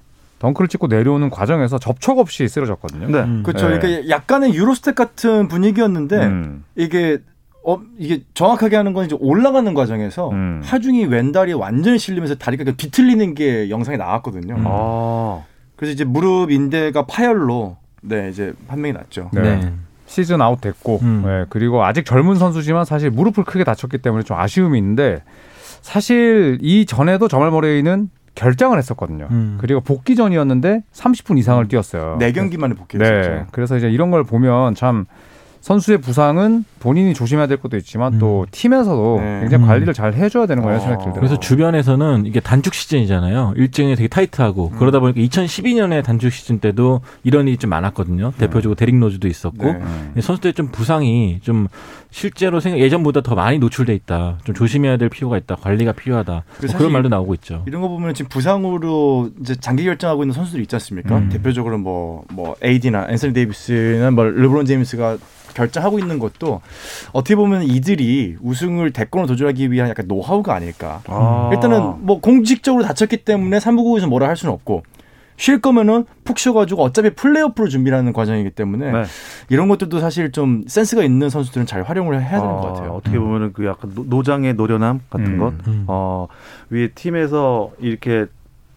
덩크를 0.40 0.68
찍고 0.68 0.86
내려오는 0.88 1.30
과정에서 1.30 1.78
접촉 1.78 2.18
없이 2.18 2.48
쓰러졌거든요. 2.48 3.08
네. 3.08 3.18
음. 3.20 3.42
그렇죠. 3.42 3.68
네. 3.68 3.78
그러니까 3.78 4.08
약간의 4.08 4.54
Euro 4.54 4.74
step 4.74 4.94
같은 4.94 5.48
분위기였는데 5.48 6.16
음. 6.16 6.64
이게 6.76 7.18
어 7.62 7.80
이게 7.98 8.22
정확하게 8.34 8.76
하는 8.76 8.92
건 8.92 9.04
이제 9.04 9.16
올라가는 9.20 9.72
과정에서 9.74 10.30
음. 10.30 10.60
하중이 10.64 11.04
왼다리에 11.04 11.54
완전히 11.54 11.98
실리면서 11.98 12.34
다리가 12.36 12.64
그냥 12.64 12.76
뒤틀리는 12.76 13.34
게 13.34 13.68
영상에 13.70 13.96
나왔거든요. 13.96 14.54
음. 14.54 14.64
아. 14.66 15.42
그래서 15.76 15.92
이제 15.92 16.04
무릎 16.04 16.50
인대가 16.50 17.06
파열로 17.06 17.76
네 18.02 18.28
이제 18.30 18.52
판명이 18.68 18.94
났죠. 18.94 19.30
네. 19.32 19.56
네. 19.56 19.72
시즌 20.06 20.42
아웃 20.42 20.60
됐고 20.60 20.98
음. 21.02 21.22
네, 21.24 21.44
그리고 21.50 21.84
아직 21.84 22.04
젊은 22.04 22.34
선수지만 22.34 22.84
사실 22.84 23.10
무릎을 23.10 23.44
크게 23.44 23.62
다쳤기 23.62 23.98
때문에 23.98 24.24
좀 24.24 24.36
아쉬움이 24.36 24.76
있는데 24.78 25.22
사실 25.82 26.58
이 26.62 26.84
전에도 26.84 27.28
저말 27.28 27.50
머레이는 27.52 28.10
결장을 28.34 28.76
했었거든요. 28.76 29.28
음. 29.30 29.58
그리고 29.60 29.80
복귀 29.80 30.16
전이었는데 30.16 30.82
30분 30.92 31.38
이상을 31.38 31.66
뛰었어요. 31.68 32.16
네 32.18 32.32
경기만에 32.32 32.74
복귀했었죠. 32.74 33.30
네. 33.30 33.46
그래서 33.52 33.76
이제 33.76 33.88
이런 33.90 34.10
걸 34.10 34.24
보면 34.24 34.74
참 34.74 35.06
선수의 35.60 35.98
부상은 35.98 36.64
본인이 36.78 37.12
조심해야 37.12 37.46
될 37.46 37.58
것도 37.58 37.76
있지만 37.76 38.18
또 38.18 38.46
팀에서도 38.50 39.18
네. 39.20 39.40
굉장히 39.40 39.64
음. 39.64 39.68
관리를 39.68 39.92
잘 39.92 40.14
해줘야 40.14 40.46
되는 40.46 40.62
거예요 40.62 40.78
어. 40.78 40.80
생각이 40.80 41.04
들더라고요. 41.04 41.20
그래서 41.20 41.38
주변에서는 41.38 42.24
이게 42.24 42.40
단축 42.40 42.74
시즌이잖아요. 42.74 43.54
일정이 43.56 43.94
되게 43.94 44.08
타이트하고 44.08 44.70
그러다 44.70 45.00
보니까 45.00 45.20
2012년에 45.20 46.02
단축 46.02 46.32
시즌 46.32 46.60
때도 46.60 47.02
이런 47.24 47.46
일이 47.46 47.58
좀 47.58 47.68
많았거든요. 47.70 48.32
대표적으로 48.38 48.74
데릭 48.74 48.98
로즈도 48.98 49.28
있었고 49.28 49.64
네. 49.64 49.72
음. 49.72 50.14
선수들 50.20 50.54
좀 50.54 50.68
부상이 50.68 51.40
좀 51.42 51.68
실제로 52.10 52.60
생각 52.60 52.78
예전보다 52.80 53.22
더 53.22 53.34
많이 53.34 53.58
노출돼 53.58 53.94
있다. 53.94 54.38
좀 54.44 54.54
조심해야 54.54 54.96
될 54.96 55.08
필요가 55.08 55.36
있다. 55.38 55.56
관리가 55.56 55.92
필요하다. 55.92 56.32
뭐 56.32 56.42
사실 56.60 56.76
그런 56.76 56.92
말도 56.92 57.08
나오고 57.08 57.34
있죠. 57.34 57.62
이런 57.66 57.80
거 57.80 57.88
보면 57.88 58.14
지금 58.14 58.28
부상으로 58.28 59.30
이제 59.40 59.54
장기 59.54 59.84
결정하고 59.84 60.24
있는 60.24 60.34
선수들이 60.34 60.62
있지 60.62 60.74
않습니까? 60.76 61.18
음. 61.18 61.28
대표적으로 61.28 61.78
뭐, 61.78 62.24
뭐, 62.32 62.56
AD나 62.64 63.06
앤서니 63.08 63.32
데이비스나 63.32 64.10
뭐, 64.10 64.24
르브론 64.24 64.66
제임스가 64.66 65.18
결정하고 65.54 65.98
있는 65.98 66.18
것도 66.18 66.60
어떻게 67.12 67.34
보면 67.34 67.64
이들이 67.64 68.36
우승을 68.40 68.92
대권을 68.92 69.26
도전하기 69.26 69.72
위한 69.72 69.88
약간 69.88 70.06
노하우가 70.06 70.54
아닐까. 70.54 71.02
아. 71.06 71.50
일단은 71.52 72.06
뭐 72.06 72.20
공식적으로 72.20 72.84
다쳤기 72.84 73.18
때문에 73.18 73.60
사무국에서 73.60 74.06
뭐라 74.06 74.28
할 74.28 74.36
수는 74.36 74.52
없고 74.54 74.82
쉴 75.40 75.58
거면은 75.62 76.04
푹 76.22 76.38
쉬어가지고 76.38 76.82
어차피 76.82 77.08
플레이오프로 77.14 77.68
준비하는 77.70 78.12
과정이기 78.12 78.50
때문에 78.50 78.92
네. 78.92 79.04
이런 79.48 79.68
것들도 79.68 79.98
사실 79.98 80.32
좀 80.32 80.64
센스가 80.66 81.02
있는 81.02 81.30
선수들은 81.30 81.64
잘 81.64 81.82
활용을 81.82 82.20
해야 82.20 82.40
되는 82.42 82.44
것 82.56 82.60
같아요. 82.74 82.90
어떻게 82.90 83.18
보면은 83.18 83.54
그 83.54 83.64
약간 83.64 83.90
노- 83.94 84.04
노장의 84.06 84.52
노련함 84.52 85.00
같은 85.08 85.26
음. 85.26 85.38
것. 85.38 85.54
음. 85.66 85.84
어, 85.86 86.28
위에 86.68 86.88
팀에서 86.88 87.70
이렇게 87.78 88.26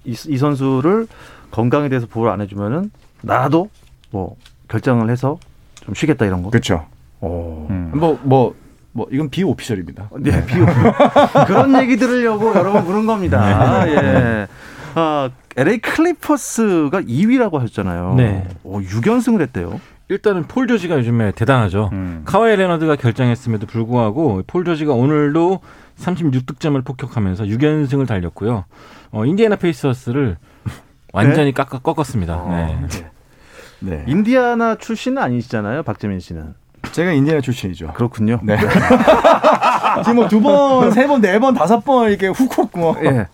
이, 0.05 0.11
이 0.11 0.37
선수를 0.37 1.07
건강에 1.51 1.89
대해서 1.89 2.07
보호를 2.07 2.31
안 2.31 2.39
해주면은 2.39 2.91
나도 3.23 3.69
뭐 4.11 4.37
결장을 4.69 5.09
해서 5.09 5.37
좀 5.83 5.93
쉬겠다 5.93 6.25
이런 6.25 6.43
거. 6.43 6.49
그렇죠. 6.49 6.85
어. 7.19 7.67
음. 7.69 7.91
뭐, 7.93 8.17
뭐, 8.23 8.55
뭐 8.93 9.05
이건 9.11 9.29
비official입니다. 9.29 10.11
네, 10.19 10.45
비오 10.45 10.65
그런 11.45 11.75
얘기 11.81 11.97
들으려고 11.97 12.55
여러분 12.55 12.85
부른 12.85 13.05
겁니다. 13.05 13.85
예. 13.89 14.47
아, 14.95 15.29
LA 15.57 15.77
클리퍼스가 15.79 17.01
2위라고 17.01 17.59
하셨잖아요. 17.59 18.15
네. 18.17 18.47
오, 18.63 18.79
6연승을 18.79 19.41
했대요. 19.41 19.79
일단은 20.09 20.43
폴 20.43 20.67
조지가 20.67 20.97
요즘에 20.97 21.31
대단하죠. 21.31 21.89
음. 21.93 22.21
카와이 22.25 22.55
레너드가 22.55 22.95
결장했음에도 22.95 23.67
불구하고 23.67 24.43
폴 24.47 24.63
조지가 24.65 24.93
오늘도 24.93 25.59
36득점을 25.99 26.83
폭격하면서 26.83 27.45
6연승을 27.45 28.07
달렸고요. 28.07 28.65
어, 29.11 29.25
인디애나 29.25 29.55
페이서스를 29.57 30.37
완전히 31.13 31.53
깎아 31.53 31.79
꺾었습니다. 31.79 32.45
네. 32.49 32.79
네. 33.79 34.03
인디아나 34.07 34.75
출신은 34.75 35.21
아니시잖아요, 35.21 35.83
박재민 35.83 36.19
씨는. 36.19 36.55
제가 36.91 37.11
인디애나 37.11 37.41
출신이죠. 37.41 37.93
그렇군요. 37.93 38.39
네. 38.43 38.57
지금 40.03 40.15
뭐 40.15 40.27
두 40.27 40.41
번, 40.41 40.91
세 40.91 41.07
번, 41.07 41.21
네 41.21 41.39
번, 41.39 41.53
다섯 41.53 41.79
번 41.81 42.09
이렇게 42.09 42.27
훅훅 42.27 42.71
뭐 42.77 42.95
예. 43.03 43.27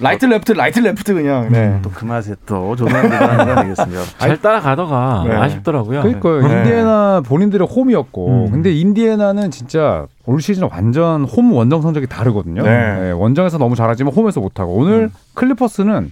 라이트 0.00 0.26
레프트 0.26 0.52
라이트 0.52 0.78
레프트 0.80 1.14
그냥. 1.14 1.48
네. 1.50 1.78
또 1.82 1.90
그 1.90 2.04
맛에 2.04 2.34
또 2.46 2.76
대단한 2.76 3.46
거 3.46 3.52
아니겠습니까? 3.60 4.02
잘 4.18 4.40
따라가다가 4.40 5.24
네. 5.26 5.34
아쉽더라고요. 5.34 6.02
그러니까 6.02 6.46
네. 6.48 6.58
인디애나 6.58 7.22
본인들의 7.24 7.66
홈이었고 7.66 8.28
음. 8.46 8.50
근데 8.50 8.72
인디애나는 8.72 9.50
진짜 9.50 10.06
올 10.26 10.40
시즌 10.42 10.68
완전 10.70 11.24
홈 11.24 11.52
원정 11.52 11.82
성적이 11.82 12.06
다르거든요. 12.06 12.62
네. 12.62 13.00
네, 13.00 13.10
원정에서 13.12 13.58
너무 13.58 13.74
잘하지만 13.76 14.12
홈에서 14.12 14.40
못하고 14.40 14.72
오늘 14.74 15.10
클리퍼스는 15.34 16.10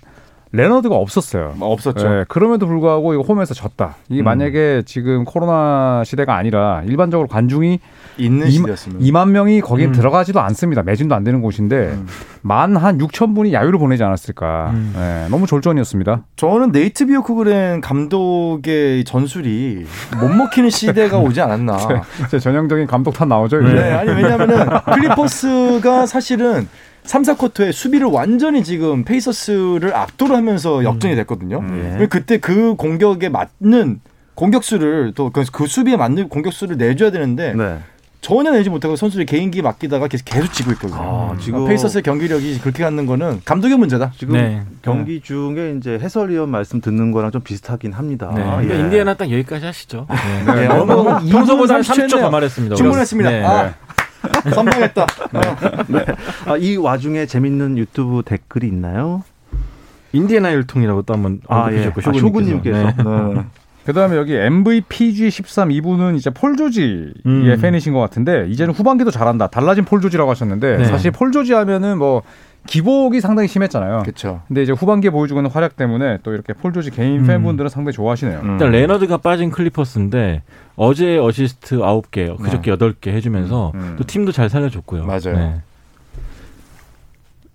레너드가 0.53 0.95
없었어요. 0.95 1.55
뭐 1.57 1.69
없었죠. 1.73 2.09
네, 2.09 2.25
그럼에도 2.29 2.67
불구하고 2.67 3.13
이거 3.15 3.23
홈에서 3.23 3.55
졌다. 3.55 3.97
이게 4.09 4.23
음. 4.23 4.25
만약에 4.25 4.83
지금 4.87 5.25
코로나 5.25 6.03
시대가 6.05 6.37
아니라 6.37 6.83
일반적으로 6.87 7.27
관중이 7.29 7.81
있는 8.19 8.47
이- 8.47 8.53
시대였으면. 8.53 9.01
2만 9.01 9.31
명이 9.31 9.61
거긴 9.61 9.89
음. 9.89 9.93
들어가지도 9.93 10.41
않습니다. 10.41 10.83
매진도 10.83 11.15
안 11.15 11.25
되는 11.25 11.41
곳인데 11.41 11.77
음. 11.93 12.07
만 12.43 12.71
한 12.71 12.99
6천 12.99 13.35
분이 13.35 13.53
야유를 13.53 13.79
보내지 13.79 14.03
않았을까. 14.05 14.71
음. 14.73 14.93
네, 14.95 15.27
너무 15.31 15.47
졸전이었습니다. 15.47 16.25
저는 16.37 16.73
네이트 16.73 17.07
비오크그렌 17.07 17.81
감독의 17.81 19.05
전술이 19.05 19.87
못 20.21 20.29
먹히는 20.29 20.71
시대가 20.71 21.19
오지 21.19 21.41
않았나. 21.41 21.79
제 22.31 22.39
전형적인 22.39 22.87
감독 22.87 23.13
탓 23.15 23.29
나오죠. 23.29 23.61
네. 23.61 23.71
이제. 23.73 23.81
아니 23.93 24.11
왜냐면은 24.11 24.67
클리퍼스가 24.93 26.07
사실은 26.07 26.69
3, 27.05 27.23
4쿼터에 27.23 27.73
수비를 27.73 28.07
완전히 28.07 28.65
지금 28.65 29.05
페이서스를 29.05 29.95
압도를 29.95 30.37
하면서 30.37 30.85
역전이 30.85 31.15
됐거든요. 31.17 31.59
음. 31.59 31.97
왜 32.01 32.07
그때 32.07 32.39
그 32.39 32.75
공격에 32.77 33.29
맞는 33.29 34.01
공격수를 34.35 35.13
또 35.15 35.31
그 35.31 35.67
수비에 35.67 35.97
맞는 35.97 36.29
공격수를 36.29 36.77
내줘야 36.77 37.11
되는데 37.11 37.53
네. 37.55 37.79
전혀 38.25 38.53
내지 38.53 38.71
못하고 38.71 38.97
선수들 38.97 39.27
개인기 39.27 39.61
맡기다가 39.61 40.09
계속 40.09 40.25
계속 40.25 40.51
지고 40.51 40.73
있거든요. 40.73 40.99
아, 40.99 41.37
지금- 41.39 41.67
페이서스의 41.67 42.03
경기력이 42.03 42.59
그렇게 42.61 42.83
갖는 42.83 43.05
거는 43.05 43.43
감독의 43.45 43.77
문제다. 43.77 44.13
지금 44.17 44.33
네. 44.35 44.63
경기 44.81 45.21
중에 45.21 45.75
이제 45.77 45.99
해설위원 46.01 46.49
말씀 46.49 46.81
듣는 46.81 47.13
거랑 47.13 47.33
좀 47.33 47.43
비슷하긴 47.43 47.93
합니다. 47.93 48.33
네. 48.35 48.41
아, 48.43 48.53
그러니까 48.57 48.75
예. 48.77 48.81
인디애나 48.81 49.15
딱 49.15 49.31
여기까지 49.31 49.67
하시죠. 49.67 50.07
네. 50.47 50.55
네, 50.55 50.69
너무 50.69 51.05
평소보다 51.29 51.75
한 51.75 51.83
부분 51.83 52.07
30초 52.07 52.21
더. 52.21 52.31
말했습니다. 52.31 52.77
충분했습니다. 52.77 53.31
네. 53.31 53.45
아, 53.45 53.75
선방했다. 54.55 55.07
아, 56.47 56.57
이 56.57 56.77
와중에 56.79 57.27
재밌는 57.27 57.77
유튜브 57.77 58.23
댓글이 58.25 58.67
있나요? 58.69 59.23
인디애나 60.15 60.55
율통이라고 60.55 61.03
또 61.03 61.13
한번 61.13 61.41
아, 61.47 61.71
예. 61.73 61.93
아, 61.95 62.13
쇼군님께서. 62.13 62.79
네. 62.85 62.95
네. 63.35 63.45
그다음에 63.85 64.17
여기 64.17 64.35
MVPG 64.35 65.31
13 65.31 65.71
이분은 65.71 66.17
이제 66.17 66.31
폴 66.31 66.57
조지의 66.57 67.13
음. 67.27 67.59
팬이신 67.61 67.93
것 67.93 68.01
같은데 68.01 68.47
이제는 68.49 68.73
후반기도 68.75 69.11
잘한다. 69.11 69.49
달라진 69.49 69.85
폴 69.85 70.01
조지라고 70.01 70.31
하셨는데 70.31 70.79
네. 70.79 70.85
사실 70.85 71.11
폴 71.11 71.33
조지 71.33 71.53
하면은 71.53 71.99
뭐 71.99 72.23
기복이 72.67 73.21
상당히 73.21 73.47
심했잖아요. 73.47 74.03
그렇죠. 74.05 74.41
근데 74.49 74.63
이제 74.63 74.73
후반기에 74.73 75.11
보여주고 75.11 75.41
있는 75.41 75.51
활약 75.51 75.77
때문에 75.77 76.19
또 76.23 76.33
이렇게 76.33 76.55
폴 76.55 76.73
조지 76.73 76.91
개인 76.91 77.21
음. 77.21 77.27
팬분들은 77.27 77.69
상당히 77.69 77.95
좋아하시네요. 77.95 78.41
일단 78.43 78.71
레너드가 78.71 79.19
빠진 79.19 79.51
클리퍼스인데 79.51 80.43
어제 80.77 81.19
어시스트 81.19 81.77
9개, 81.77 82.41
그저께 82.43 82.75
8개 82.75 83.09
해주면서 83.09 83.73
음. 83.75 83.95
또 83.99 84.05
팀도 84.05 84.33
잘 84.33 84.49
살려줬고요. 84.49 85.05
맞아요. 85.05 85.37
네. 85.37 85.55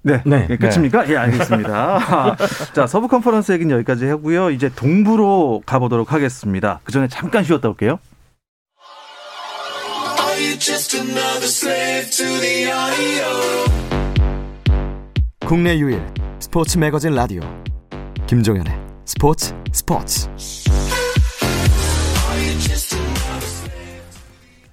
네. 0.01 0.21
네. 0.25 0.47
예, 0.49 0.57
끝입니까? 0.57 1.09
예, 1.09 1.17
알겠습니다. 1.17 2.35
자, 2.73 2.87
서부 2.87 3.07
컨퍼런스 3.07 3.51
얘기는 3.51 3.73
여기까지 3.75 4.05
하고요. 4.05 4.49
이제 4.49 4.69
동부로 4.73 5.61
가보도록 5.65 6.13
하겠습니다. 6.13 6.79
그 6.83 6.91
전에 6.91 7.07
잠깐 7.07 7.43
쉬었다 7.43 7.67
올게요. 7.69 7.99
Are 10.19 10.45
you 10.45 10.57
just 10.57 10.95
another 10.97 11.43
slave 11.43 12.09
to 12.11 12.25
the 12.39 12.71
audio? 12.71 13.69
국내 15.45 15.77
유일 15.79 16.01
스포츠 16.39 16.77
매거진 16.77 17.15
라디오 17.15 17.41
김종현의 18.27 18.71
스포츠 19.03 19.53
스포츠 19.73 20.29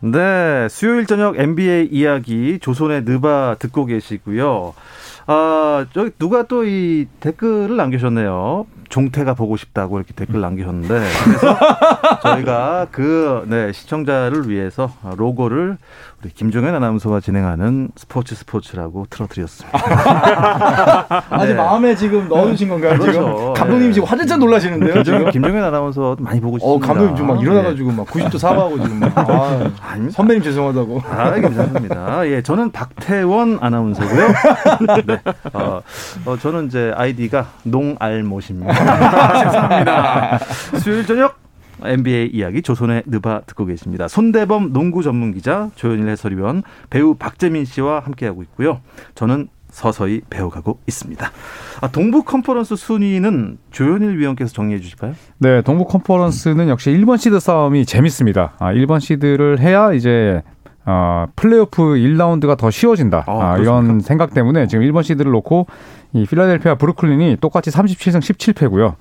네, 0.00 0.68
수요일 0.68 1.06
저녁 1.06 1.38
NBA 1.38 1.88
이야기 1.90 2.58
조선의 2.60 3.02
느바 3.04 3.56
듣고 3.58 3.86
계시고요. 3.86 4.74
아, 5.28 5.86
저기 5.92 6.10
누가 6.18 6.44
또 6.44 6.64
이 6.64 7.06
댓글을 7.20 7.76
남기셨네요. 7.76 8.66
종태가 8.88 9.34
보고 9.34 9.56
싶다고 9.56 9.98
이렇게 9.98 10.14
댓글 10.14 10.40
남기셨는데 10.40 11.00
그래서 11.24 11.58
저희가 12.22 12.86
그 12.92 13.44
네, 13.48 13.72
시청자를 13.72 14.48
위해서 14.48 14.92
로고를 15.16 15.76
우리 16.26 16.32
김종현 16.34 16.74
아나운서가 16.74 17.20
진행하는 17.20 17.90
스포츠 17.94 18.34
스포츠라고 18.34 19.06
틀어드렸습니다. 19.10 19.78
아직 21.30 21.52
네. 21.52 21.54
마음에 21.54 21.94
지금 21.94 22.28
넣어주신 22.28 22.68
건가요? 22.68 22.98
그렇죠. 22.98 23.12
지금 23.12 23.54
감독님 23.54 23.86
네. 23.88 23.92
지금 23.92 24.08
화들짝 24.08 24.40
놀라시는데요. 24.40 25.04
지금. 25.04 25.30
김종현 25.30 25.62
아나운서 25.62 26.16
많이 26.18 26.40
보고 26.40 26.56
어 26.56 26.58
싶습니다. 26.58 26.86
감독님 26.88 27.16
지금 27.16 27.28
막 27.28 27.40
일어나가지고 27.40 27.92
막 27.92 28.06
90도 28.08 28.38
사과하고 28.38 28.82
지금 28.82 28.98
막 28.98 29.12
아, 29.30 29.70
선배님 30.10 30.42
죄송하다고. 30.42 31.02
아, 31.08 31.34
괜찮습니다. 31.34 32.28
예, 32.28 32.42
저는 32.42 32.72
박태원 32.72 33.58
아나운서고요. 33.60 34.26
네. 35.06 35.20
어, 35.52 35.80
어, 36.24 36.36
저는 36.38 36.66
이제 36.66 36.92
아이디가 36.96 37.46
농알못입니다. 37.62 38.74
죄송합니다. 39.44 40.38
수요일 40.80 41.06
저녁 41.06 41.45
NBA 41.88 42.30
이야기 42.32 42.62
조선의 42.62 43.04
느바 43.06 43.42
듣고 43.46 43.64
계십니다. 43.66 44.08
손대범 44.08 44.72
농구 44.72 45.02
전문 45.02 45.32
기자, 45.32 45.70
조현일 45.74 46.08
해설위원, 46.08 46.62
배우 46.90 47.14
박재민 47.14 47.64
씨와 47.64 48.00
함께하고 48.00 48.42
있고요. 48.42 48.80
저는 49.14 49.48
서서히 49.70 50.22
배워가고 50.30 50.78
있습니다. 50.86 51.30
아, 51.82 51.88
동부 51.88 52.24
컨퍼런스 52.24 52.76
순위는 52.76 53.58
조현일 53.70 54.18
위원께서 54.18 54.52
정리해 54.52 54.80
주실까요? 54.80 55.14
네, 55.38 55.60
동부 55.60 55.84
컨퍼런스는 55.86 56.68
역시 56.68 56.90
1번 56.90 57.18
시드 57.18 57.38
싸움이 57.40 57.84
재밌습니다. 57.84 58.54
아, 58.58 58.72
1번 58.72 59.00
시드를 59.00 59.60
해야 59.60 59.92
이제 59.92 60.42
어, 60.86 61.26
플레이오프 61.34 61.82
1라운드가 61.82 62.56
더 62.56 62.70
쉬워진다. 62.70 63.24
아, 63.26 63.52
아? 63.54 63.58
이런 63.58 64.00
생각 64.00 64.32
때문에 64.32 64.68
지금 64.68 64.84
1번 64.84 65.02
시드를 65.02 65.32
놓고 65.32 65.66
이 66.12 66.24
필라델피아 66.26 66.76
브루클린이 66.76 67.38
똑같이 67.40 67.70
37승 67.70 68.20
17패고요. 68.20 68.94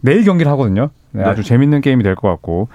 내일 0.00 0.24
경기를 0.24 0.50
하거든요. 0.52 0.90
네, 1.12 1.22
네. 1.22 1.28
아주 1.28 1.42
재밌는 1.42 1.80
게임이 1.80 2.02
될 2.02 2.14
것 2.14 2.28
같고. 2.28 2.68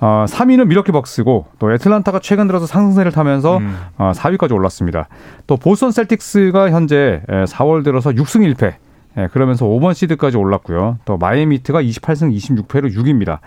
어, 0.00 0.24
3위는 0.28 0.66
밀워키 0.66 0.92
벅스고 0.92 1.46
또 1.58 1.72
애틀란타가 1.72 2.18
최근 2.18 2.46
들어서 2.46 2.66
상승세를 2.66 3.12
타면서 3.12 3.58
음. 3.58 3.76
어, 3.96 4.12
4위까지 4.14 4.52
올랐습니다. 4.52 5.08
또 5.46 5.56
보스턴 5.56 5.92
셀틱스가 5.92 6.70
현재 6.70 7.22
에, 7.28 7.44
4월 7.44 7.84
들어서 7.84 8.10
6승 8.10 8.52
1패. 8.54 8.74
예, 9.16 9.28
그러면서 9.32 9.64
5번 9.66 9.94
시드까지 9.94 10.36
올랐고요. 10.36 10.98
또 11.04 11.16
마이애미 11.16 11.56
히트가 11.58 11.80
28승 11.82 12.36
26패로 12.36 12.92
6위입니다. 12.92 13.38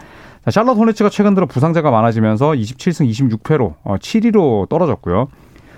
자, 0.46 0.52
샬럿 0.52 0.78
호네츠가 0.78 1.10
최근 1.10 1.36
들어 1.36 1.46
부상자가 1.46 1.92
많아지면서 1.92 2.52
27승 2.52 3.10
26패로 3.42 3.74
어, 3.84 3.96
7위로 4.00 4.70
떨어졌고요. 4.70 5.28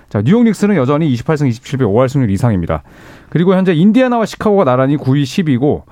자, 0.08 0.22
뉴욕 0.22 0.44
닉스는 0.44 0.76
여전히 0.76 1.12
28승 1.14 1.48
27패 1.50 1.80
5할 1.82 2.08
승률 2.08 2.30
이상입니다. 2.30 2.82
그리고 3.28 3.54
현재 3.54 3.74
인디애나와 3.74 4.26
시카고가 4.26 4.64
나란히 4.64 4.96
9위 4.96 5.24
10위고 5.24 5.82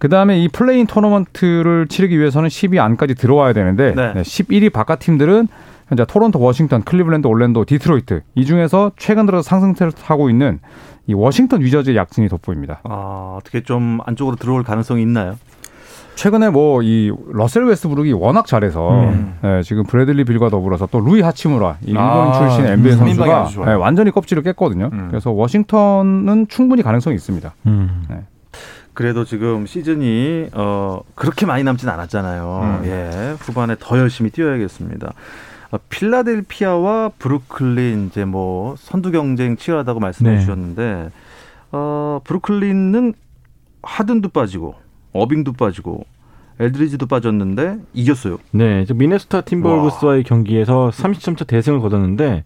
그다음에 0.00 0.38
이 0.40 0.48
play-in 0.48 0.86
토너먼트를 0.86 1.86
치르기 1.88 2.18
위해서는 2.18 2.48
10위 2.48 2.78
안까지 2.78 3.14
들어와야 3.14 3.52
되는데 3.52 3.94
네. 3.94 4.14
네, 4.14 4.22
11위 4.22 4.72
바깥 4.72 4.98
팀들은 4.98 5.46
현재 5.88 6.04
토론토, 6.06 6.40
워싱턴, 6.40 6.82
클리블랜드, 6.82 7.26
올랜도, 7.26 7.64
디트로이트 7.66 8.22
이 8.34 8.44
중에서 8.46 8.92
최근 8.96 9.26
들어서 9.26 9.42
상승세를 9.48 9.92
타고 9.92 10.30
있는 10.30 10.58
이 11.06 11.14
워싱턴 11.14 11.60
위저즈의 11.60 11.96
약진이 11.96 12.28
돋보입니다. 12.28 12.80
아, 12.84 13.36
어떻게 13.38 13.62
좀 13.62 13.98
안쪽으로 14.06 14.36
들어올 14.36 14.62
가능성이 14.62 15.02
있나요? 15.02 15.36
최근에 16.14 16.50
뭐 16.50 16.82
이 16.82 17.12
러셀 17.32 17.64
웨스브룩이 17.66 18.12
워낙 18.12 18.46
잘해서 18.46 18.90
음. 19.04 19.34
예, 19.44 19.62
지금 19.62 19.84
브래들리 19.84 20.24
빌과 20.24 20.48
더불어서 20.50 20.86
또 20.90 21.00
루이 21.00 21.20
하치무라 21.22 21.76
이 21.82 21.88
일본 21.90 22.02
아, 22.04 22.38
출신 22.38 22.66
NBA 22.66 22.94
음, 22.94 22.98
선수가. 22.98 23.70
예, 23.70 23.72
완전히 23.74 24.10
껍질을 24.10 24.42
깼거든요. 24.42 24.90
음. 24.92 25.08
그래서 25.10 25.30
워싱턴은 25.30 26.46
충분히 26.48 26.82
가능성이 26.82 27.16
있습니다. 27.16 27.54
음. 27.66 28.02
그래도 29.00 29.24
지금 29.24 29.64
시즌이 29.64 30.50
어 30.52 31.00
그렇게 31.14 31.46
많이 31.46 31.64
남진 31.64 31.88
않았잖아요. 31.88 32.80
음. 32.82 32.86
예, 32.86 33.34
후반에 33.38 33.76
더 33.80 33.98
열심히 33.98 34.28
뛰어야겠습니다. 34.30 35.14
어, 35.70 35.78
필라델피아와 35.88 37.12
브루클린 37.18 38.08
이제 38.08 38.26
뭐 38.26 38.74
선두 38.76 39.10
경쟁 39.10 39.56
치열하다고 39.56 40.00
말씀해 40.00 40.32
네. 40.32 40.40
주셨는데 40.40 41.10
어, 41.72 42.20
브루클린은 42.24 43.14
하든도 43.82 44.28
빠지고 44.28 44.74
어빙도 45.14 45.54
빠지고 45.54 46.04
엘드리지도 46.58 47.06
빠졌는데 47.06 47.78
이겼어요. 47.94 48.36
네, 48.50 48.84
저 48.84 48.92
미네소타 48.92 49.40
팀버울브스와의 49.40 50.24
경기에서 50.24 50.90
30점 50.92 51.38
차 51.38 51.46
대승을 51.46 51.80
거뒀는데 51.80 52.44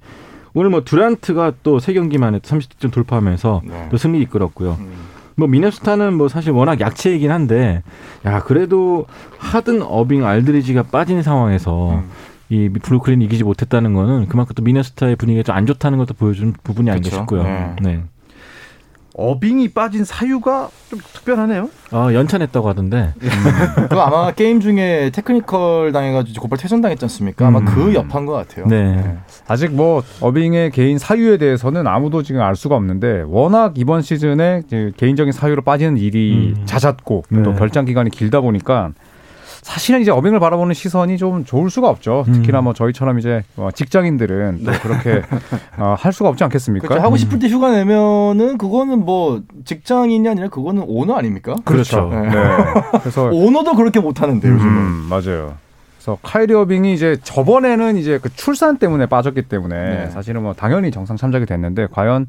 오늘 0.55 0.71
뭐 0.71 0.85
듀란트가 0.85 1.55
또 1.64 1.81
세 1.81 1.95
경기 1.95 2.17
만에 2.17 2.38
30점 2.38 2.93
돌파하면서 2.93 3.62
네. 3.64 3.88
또 3.90 3.97
승리 3.97 4.21
이끌었고요. 4.21 4.77
음. 4.79 5.13
뭐 5.37 5.49
미네소타는 5.49 6.14
뭐 6.14 6.29
사실 6.29 6.53
워낙 6.53 6.81
약체이긴 6.81 7.31
한데 7.31 7.83
야 8.25 8.40
그래도 8.40 9.07
하든 9.38 9.83
어빙 9.83 10.25
알드리지가 10.25 10.85
빠진 10.85 11.23
상황에서 11.23 11.92
음. 11.94 12.11
이 12.51 12.68
브루클린 12.68 13.23
이기지 13.23 13.42
못했다는 13.42 13.94
거는 13.94 14.29
그만큼 14.29 14.55
또 14.55 14.62
미네소타의 14.62 15.16
분위기가 15.16 15.42
좀 15.42 15.57
안 15.57 15.66
좋다는 15.66 15.99
것도 15.99 16.14
보여준 16.14 16.53
부분이. 16.62 16.90
싶고요. 17.03 17.42
네. 17.42 17.77
네. 17.83 18.03
어빙이 19.16 19.68
빠진 19.68 20.05
사유가 20.05 20.68
좀 20.90 20.98
특별하네요. 21.12 21.70
아, 21.92 22.12
연찬했다고 22.12 22.68
하던데. 22.68 23.14
그거 23.88 24.00
아마 24.00 24.33
게임 24.33 24.59
중에 24.59 25.11
테크니컬 25.14 25.92
당해가지고 25.92 26.42
곧바로 26.42 26.61
퇴장당했지 26.61 27.05
않습니까? 27.05 27.46
아마 27.46 27.61
음. 27.61 27.64
그 27.64 27.94
여파인 27.94 28.27
것 28.27 28.33
같아요. 28.33 28.66
네. 28.66 29.16
아직 29.46 29.72
뭐 29.72 30.03
어빙의 30.20 30.72
개인 30.72 30.98
사유에 30.98 31.37
대해서는 31.37 31.87
아무도 31.87 32.24
지금 32.24 32.40
알 32.40 32.57
수가 32.57 32.74
없는데 32.74 33.22
워낙 33.29 33.74
이번 33.77 34.03
시즌에 34.03 34.62
개인적인 34.96 35.33
사유로 35.33 35.62
빠지는 35.62 35.96
일이 35.96 36.55
음. 36.57 36.62
잦았고 36.66 37.22
네. 37.29 37.42
또 37.44 37.55
결장 37.55 37.85
기간이 37.85 38.11
길다 38.11 38.40
보니까 38.40 38.90
사실은 39.64 40.03
이제 40.03 40.11
어빙을 40.11 40.40
바라보는 40.40 40.74
시선이 40.74 41.16
좀 41.16 41.46
좋을 41.46 41.70
수가 41.70 41.88
없죠. 41.88 42.27
특히나 42.31 42.61
음. 42.61 42.64
뭐 42.64 42.74
저희처럼 42.74 43.18
이제 43.18 43.42
어, 43.57 43.70
직장인들은 43.74 44.61
또 44.62 44.72
그렇게 44.83 45.22
어, 45.79 45.96
할 45.98 46.12
수가 46.12 46.29
없지 46.29 46.44
않겠습니까? 46.44 46.87
그렇죠. 46.87 47.03
하고 47.03 47.16
싶을 47.16 47.38
때 47.38 47.48
휴가 47.48 47.70
내면은 47.70 48.59
그거는 48.59 49.07
뭐 49.07 49.42
직장인이 49.64 50.29
아니라 50.29 50.48
그거는 50.48 50.85
오너 50.87 51.14
아닙니까? 51.14 51.57
그렇죠. 51.64 52.11
네. 52.11 52.29
네. 52.29 52.40
그래서 53.00 53.24
오너도 53.33 53.74
그렇게 53.74 54.00
못 54.00 54.20
하는데 54.20 54.46
요즘은. 54.46 54.70
음, 54.70 55.07
맞아요. 55.09 55.55
그래서 55.96 56.18
카이리 56.22 56.53
어빙이 56.53 56.92
이제 56.92 57.16
저번에는 57.22 57.96
이제 57.96 58.18
그 58.20 58.29
출산 58.35 58.77
때문에 58.77 59.07
빠졌기 59.07 59.48
때문에 59.48 59.74
네. 59.77 60.11
사실은 60.11 60.42
뭐 60.42 60.53
당연히 60.53 60.90
정상 60.90 61.16
참작이 61.16 61.46
됐는데 61.46 61.87
과연 61.90 62.27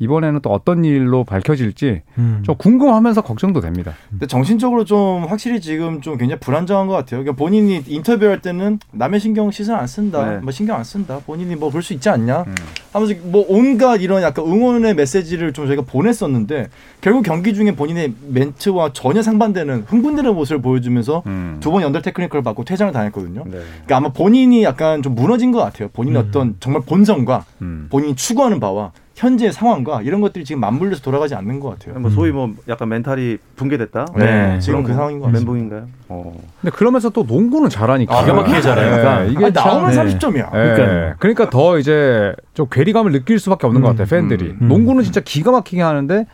이번에는 0.00 0.40
또 0.40 0.50
어떤 0.50 0.84
일로 0.84 1.24
밝혀질지 1.24 2.02
음. 2.18 2.42
좀 2.42 2.56
궁금하면서 2.56 3.20
걱정도 3.20 3.60
됩니다. 3.60 3.92
근데 4.08 4.26
정신적으로 4.26 4.84
좀 4.84 5.26
확실히 5.26 5.60
지금 5.60 6.00
좀 6.00 6.16
굉장히 6.16 6.40
불안정한 6.40 6.86
것 6.86 6.94
같아요. 6.94 7.22
그러니까 7.22 7.32
본인이 7.34 7.82
인터뷰할 7.86 8.40
때는 8.40 8.78
남의 8.92 9.20
신경 9.20 9.50
시선 9.50 9.78
안 9.78 9.86
쓴다, 9.86 10.24
네. 10.24 10.38
뭐 10.38 10.50
신경 10.50 10.76
안 10.76 10.84
쓴다. 10.84 11.20
본인이 11.26 11.54
뭐 11.54 11.68
그럴 11.68 11.82
수 11.82 11.92
있지 11.92 12.08
않냐? 12.08 12.44
음. 12.46 12.54
하면서 12.92 13.14
뭐 13.24 13.44
온갖 13.48 14.00
이런 14.00 14.22
약간 14.22 14.46
응원의 14.46 14.94
메시지를 14.94 15.52
좀 15.52 15.66
저희가 15.66 15.82
보냈었는데 15.82 16.68
결국 17.02 17.22
경기 17.22 17.52
중에 17.52 17.76
본인의 17.76 18.14
멘트와 18.28 18.94
전혀 18.94 19.20
상반되는 19.20 19.84
흥분되는 19.86 20.34
모습을 20.34 20.62
보여주면서 20.62 21.22
음. 21.26 21.58
두번 21.60 21.82
연달 21.82 22.00
테크니컬을 22.00 22.42
받고 22.42 22.64
퇴장을 22.64 22.90
당했거든요. 22.92 23.44
네. 23.44 23.58
그러니까 23.60 23.96
아마 23.98 24.08
본인이 24.08 24.64
약간 24.64 25.02
좀 25.02 25.14
무너진 25.14 25.52
것 25.52 25.58
같아요. 25.58 25.88
본인의 25.92 26.22
음. 26.22 26.26
어떤 26.28 26.56
정말 26.58 26.80
본성과 26.86 27.44
음. 27.60 27.88
본인이 27.90 28.16
추구하는 28.16 28.60
바와 28.60 28.92
현재의 29.20 29.52
상황과 29.52 30.00
이런 30.00 30.22
것들이 30.22 30.46
지금 30.46 30.60
맞물려서 30.62 31.02
돌아가지 31.02 31.34
않는 31.34 31.60
것 31.60 31.78
같아요. 31.78 32.00
뭐 32.00 32.10
소위 32.10 32.30
뭐 32.32 32.54
약간 32.68 32.88
멘탈이 32.88 33.36
붕괴됐다. 33.54 34.06
네, 34.16 34.24
네. 34.24 34.58
지금 34.60 34.82
그 34.82 34.88
거, 34.88 34.94
상황인 34.94 35.20
것 35.20 35.26
같습니다. 35.26 35.52
멘붕인가요? 35.52 35.88
어. 36.08 36.32
근데 36.62 36.74
그러면서 36.74 37.10
또 37.10 37.24
농구는 37.24 37.68
잘하니까 37.68 38.16
아, 38.18 38.22
기가 38.22 38.34
막히게 38.34 38.62
잘하니까. 38.62 39.20
네, 39.24 39.30
이게 39.30 39.44
아니, 39.44 39.52
나오면 39.52 39.92
참- 39.92 40.06
네. 40.06 40.14
30점이야. 40.16 40.46
예, 40.46 40.50
그러니까요. 40.50 41.14
그러니까 41.18 41.50
더 41.50 41.78
이제 41.78 42.34
좀 42.54 42.66
괴리감을 42.70 43.12
느낄 43.12 43.38
수밖에 43.38 43.66
없는 43.66 43.82
것 43.82 43.88
같아요 43.88 44.06
팬들이. 44.06 44.56
음. 44.58 44.68
농구는 44.68 45.04
진짜 45.04 45.20
기가 45.20 45.50
막히게 45.50 45.82
하는데 45.82 46.24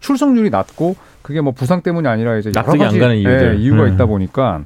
출석률이 0.00 0.50
낮고 0.50 0.96
그게 1.22 1.40
뭐 1.40 1.52
부상 1.52 1.82
때문이 1.82 2.06
아니라 2.08 2.36
이제 2.36 2.50
여러 2.56 2.66
가지. 2.84 2.98
예, 3.00 3.54
이유가 3.56 3.84
음. 3.84 3.94
있다 3.94 4.06
보니까 4.06 4.60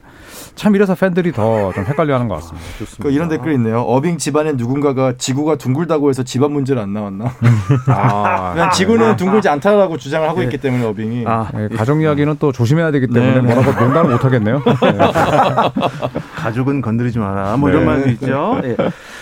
참 0.55 0.75
이래서 0.75 0.95
팬들이 0.95 1.33
더 1.33 1.71
좀 1.75 1.85
헷갈려하는 1.85 2.29
것 2.29 2.37
같습니다. 2.37 2.67
그 3.03 3.11
이런 3.11 3.29
댓글 3.29 3.53
있네요. 3.55 3.81
어빙 3.81 4.17
집안에 4.19 4.53
누군가가 4.53 5.13
지구가 5.19 5.57
둥글다고 5.57 6.09
해서 6.09 6.23
집안 6.23 6.53
문제를 6.53 6.81
안 6.81 6.93
나왔나? 6.95 7.27
아, 7.89 8.53
그냥 8.55 8.71
지구는 8.71 9.17
둥글지 9.17 9.49
않다라고 9.49 9.99
주장을 9.99 10.27
하고 10.29 10.43
있기 10.43 10.57
때문에 10.59 10.85
어빙이. 10.87 11.25
아, 11.27 11.51
예, 11.59 11.69
가족 11.77 12.01
이야기는 12.01 12.37
또 12.39 12.53
조심해야 12.53 12.91
되기 12.91 13.07
때문에 13.09 13.35
네, 13.35 13.41
뭐라고 13.41 13.79
농담을 13.85 14.13
못 14.13 14.25
하겠네요. 14.25 14.63
가족은 16.37 16.81
건드리지 16.81 17.19
마라. 17.19 17.57
뭐 17.57 17.69
네. 17.69 17.75
이런 17.77 17.87
말도 17.87 18.09
있죠. 18.11 18.61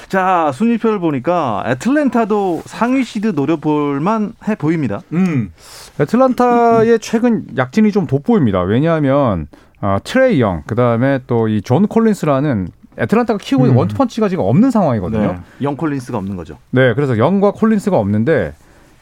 예. 0.04 0.08
자, 0.08 0.50
순위표를 0.54 0.98
보니까 0.98 1.62
애틀랜타도 1.66 2.62
상위 2.66 3.04
시드 3.04 3.28
노려볼만 3.34 4.34
해 4.48 4.54
보입니다. 4.54 5.00
음. 5.12 5.52
애틀란타의 6.00 6.98
최근 7.00 7.44
약진이 7.56 7.92
좀 7.92 8.06
돋보입니다. 8.06 8.60
왜냐하면 8.62 9.46
어, 9.80 9.98
트레이 10.04 10.40
영, 10.40 10.62
그 10.66 10.74
다음에 10.74 11.20
또 11.26 11.48
이 11.48 11.60
존 11.62 11.86
콜린스라는 11.86 12.68
애틀란타가 12.98 13.38
키우고 13.38 13.64
있는 13.66 13.76
음. 13.76 13.78
원투펀치가 13.78 14.28
지금 14.28 14.44
없는 14.44 14.70
상황이거든요. 14.70 15.32
네. 15.32 15.38
영 15.62 15.76
콜린스가 15.76 16.16
없는 16.18 16.36
거죠. 16.36 16.58
네, 16.70 16.94
그래서 16.94 17.18
영과 17.18 17.50
콜린스가 17.50 17.98
없는데 17.98 18.54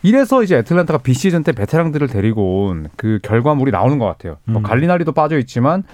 이래서 0.02 0.42
이제 0.42 0.56
애틀란타가 0.58 0.98
비시즌 1.02 1.42
때 1.44 1.52
베테랑들을 1.52 2.08
데리고 2.08 2.66
온 2.66 2.88
그 2.96 3.18
결과물이 3.22 3.70
나오는 3.70 3.98
것 3.98 4.06
같아요. 4.06 4.36
뭐 4.44 4.60
음. 4.60 4.62
갈리나리도 4.62 5.12
빠져 5.12 5.38
있지만 5.38 5.84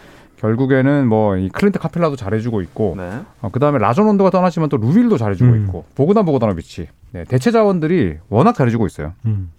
결국에는 0.41 1.07
뭐 1.07 1.39
이 1.39 1.49
클린트 1.49 1.79
카펠라도 1.79 2.17
잘해주고 2.17 2.63
있고 2.63 2.95
네. 2.97 3.21
어, 3.41 3.49
그 3.51 3.61
다음에 3.61 3.79
라존 3.79 4.07
론도가 4.09 4.31
떠나지만 4.31 4.69
또 4.69 4.77
루 4.77 4.88
윌도 4.88 5.17
잘해주고 5.19 5.51
음. 5.53 5.65
있고 5.65 5.85
보그단 5.95 6.25
보그다노비치 6.25 6.89
네, 7.13 7.25
대체 7.25 7.51
자원들이 7.51 8.19
워낙 8.29 8.55
잘해주고 8.55 8.87
있어요. 8.87 9.13
음. 9.27 9.51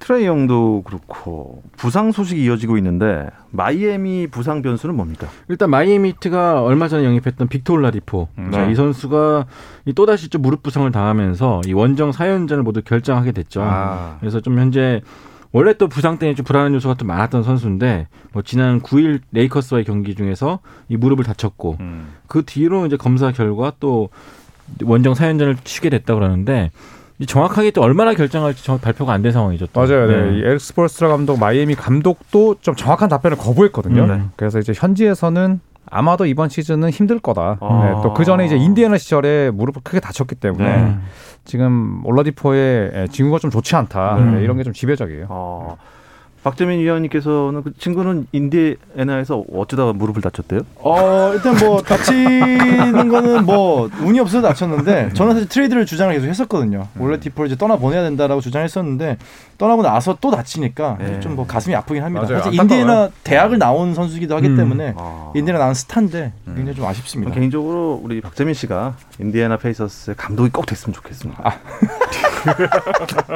트레이 0.00 0.26
영도 0.26 0.82
그렇고 0.84 1.62
부상 1.78 2.12
소식이 2.12 2.44
이어지고 2.44 2.76
있는데 2.76 3.28
마이애미 3.50 4.26
부상 4.26 4.60
변수는 4.60 4.94
뭡니까? 4.96 5.28
일단 5.48 5.70
마이애미 5.70 6.16
히트가 6.16 6.62
얼마 6.62 6.88
전에 6.88 7.04
영입했던 7.04 7.48
빅터 7.48 7.72
올라디포. 7.72 8.28
음. 8.38 8.50
자, 8.50 8.66
네. 8.66 8.72
이 8.72 8.74
선수가 8.74 9.46
이 9.86 9.92
또다시 9.94 10.28
좀 10.28 10.42
무릎 10.42 10.62
부상을 10.62 10.90
당하면서 10.90 11.62
이 11.66 11.72
원정 11.72 12.10
4연전을 12.10 12.62
모두 12.62 12.82
결장하게 12.82 13.32
됐죠. 13.32 13.62
아. 13.62 14.16
그래서 14.20 14.40
좀 14.40 14.58
현재 14.58 15.00
원래 15.54 15.72
또 15.72 15.86
부상 15.88 16.18
때문에 16.18 16.34
좀 16.34 16.44
불안한 16.44 16.74
요소가 16.74 16.96
좀 16.96 17.06
많았던 17.08 17.44
선수인데 17.44 18.08
뭐 18.32 18.42
지난 18.42 18.80
9일 18.80 19.20
레이커스와의 19.30 19.84
경기 19.84 20.16
중에서 20.16 20.58
이 20.88 20.96
무릎을 20.96 21.24
다쳤고 21.24 21.76
음. 21.78 22.08
그 22.26 22.42
뒤로 22.44 22.86
이제 22.86 22.96
검사 22.96 23.30
결과 23.30 23.72
또 23.78 24.08
원정 24.82 25.14
4연전을 25.14 25.58
치게 25.62 25.90
됐다 25.90 26.14
그러는데 26.14 26.72
이 27.20 27.26
정확하게 27.26 27.70
또 27.70 27.82
얼마나 27.82 28.14
결장할지 28.14 28.66
발표가 28.82 29.12
안 29.12 29.22
된 29.22 29.30
상황이죠. 29.30 29.68
또. 29.72 29.80
맞아요. 29.80 30.08
네. 30.08 30.38
이 30.38 30.42
에릭 30.44 30.74
스포엘스트라 30.74 31.08
감독, 31.08 31.38
마이애미 31.38 31.76
감독도 31.76 32.56
좀 32.60 32.74
정확한 32.74 33.08
답변을 33.08 33.36
거부했거든요. 33.38 34.02
음. 34.02 34.08
네. 34.08 34.24
그래서 34.34 34.58
이제 34.58 34.72
현지에서는 34.74 35.60
아마도 35.88 36.26
이번 36.26 36.48
시즌은 36.48 36.90
힘들 36.90 37.20
거다. 37.20 37.58
아. 37.60 37.84
네, 37.84 38.02
또그 38.02 38.24
전에 38.24 38.44
이제 38.46 38.56
인디애나 38.56 38.98
시절에 38.98 39.52
무릎을 39.52 39.82
크게 39.84 40.00
다쳤기 40.00 40.34
때문에 40.34 40.64
네. 40.82 40.98
지금 41.44 42.00
올라디포의 42.04 43.08
징후가 43.10 43.38
좀 43.38 43.50
좋지 43.50 43.76
않다. 43.76 44.16
음. 44.18 44.34
네, 44.36 44.42
이런 44.42 44.56
게 44.56 44.62
좀 44.64 44.72
지배적이에요. 44.72 45.26
어, 45.28 45.76
박재민 46.44 46.78
위원님께서는 46.80 47.62
그 47.62 47.72
친구는 47.78 48.26
인디애나에서 48.32 49.44
어쩌다가 49.50 49.94
무릎을 49.94 50.20
다쳤대요? 50.20 50.60
어 50.76 51.32
일단 51.32 51.56
뭐 51.56 51.80
다치는 51.80 53.08
거는 53.08 53.46
뭐 53.46 53.88
운이 54.02 54.20
없어서 54.20 54.46
다쳤는데 54.46 55.14
저는 55.14 55.32
사실 55.32 55.48
트레이드를 55.48 55.86
주장을 55.86 56.12
계속 56.12 56.26
했었거든요. 56.26 56.86
올라디포 56.98 57.46
이제 57.46 57.56
떠나 57.56 57.76
보내야 57.76 58.02
된다라고 58.02 58.42
주장했었는데 58.42 59.16
떠나고 59.56 59.82
나서 59.82 60.18
또 60.20 60.30
다치니까 60.30 60.98
네. 61.00 61.20
좀뭐 61.20 61.46
가슴이 61.46 61.74
아프긴 61.74 62.02
합니다. 62.02 62.26
맞아요. 62.26 62.42
사실. 62.42 62.60
인디애나 62.60 63.08
대학을 63.24 63.58
나온 63.58 63.94
선수이기도 63.94 64.36
하기 64.36 64.48
음. 64.48 64.56
때문에 64.56 64.92
아. 64.98 65.32
인디애나 65.34 65.58
나온 65.58 65.72
스타인데 65.72 66.34
굉장히 66.44 66.74
좀 66.74 66.84
아쉽습니다. 66.84 67.32
개인적으로 67.32 67.98
우리 68.04 68.20
박재민 68.20 68.52
씨가 68.52 68.96
인디애나 69.18 69.56
페이서스의 69.56 70.16
감독이 70.16 70.50
꼭 70.50 70.66
됐으면 70.66 70.92
좋겠습니다. 70.92 71.54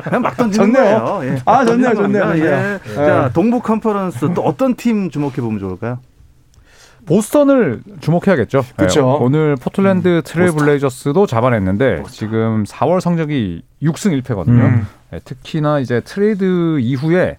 그냥 0.04 0.22
막 0.22 0.36
던지는 0.36 0.72
좋네요. 0.72 1.04
거예요. 1.04 1.32
예. 1.34 1.38
아, 1.44 1.64
좋네요, 1.64 1.94
던지는 1.94 1.94
좋네요, 1.94 2.22
겁니다. 2.24 2.32
좋네요. 2.36 2.78
예. 2.90 2.94
자, 2.94 3.30
동부 3.32 3.60
컨퍼런스 3.60 4.34
또 4.34 4.42
어떤 4.42 4.74
팀 4.74 5.10
주목해 5.10 5.36
보면 5.36 5.58
좋을까요? 5.58 5.98
보스턴을 7.06 7.80
주목해야겠죠. 8.00 8.62
그쵸. 8.76 9.00
네, 9.00 9.24
오늘 9.24 9.56
포틀랜드 9.56 10.20
트레일 10.24 10.52
블레이저스도 10.52 11.26
잡아냈는데 11.26 12.02
지금 12.10 12.64
4월 12.64 13.00
성적이 13.00 13.62
6승 13.82 14.20
1패거든요. 14.20 14.48
음. 14.48 14.86
네, 15.10 15.18
특히나 15.24 15.78
이제 15.78 16.00
트레이드 16.04 16.78
이후에 16.80 17.38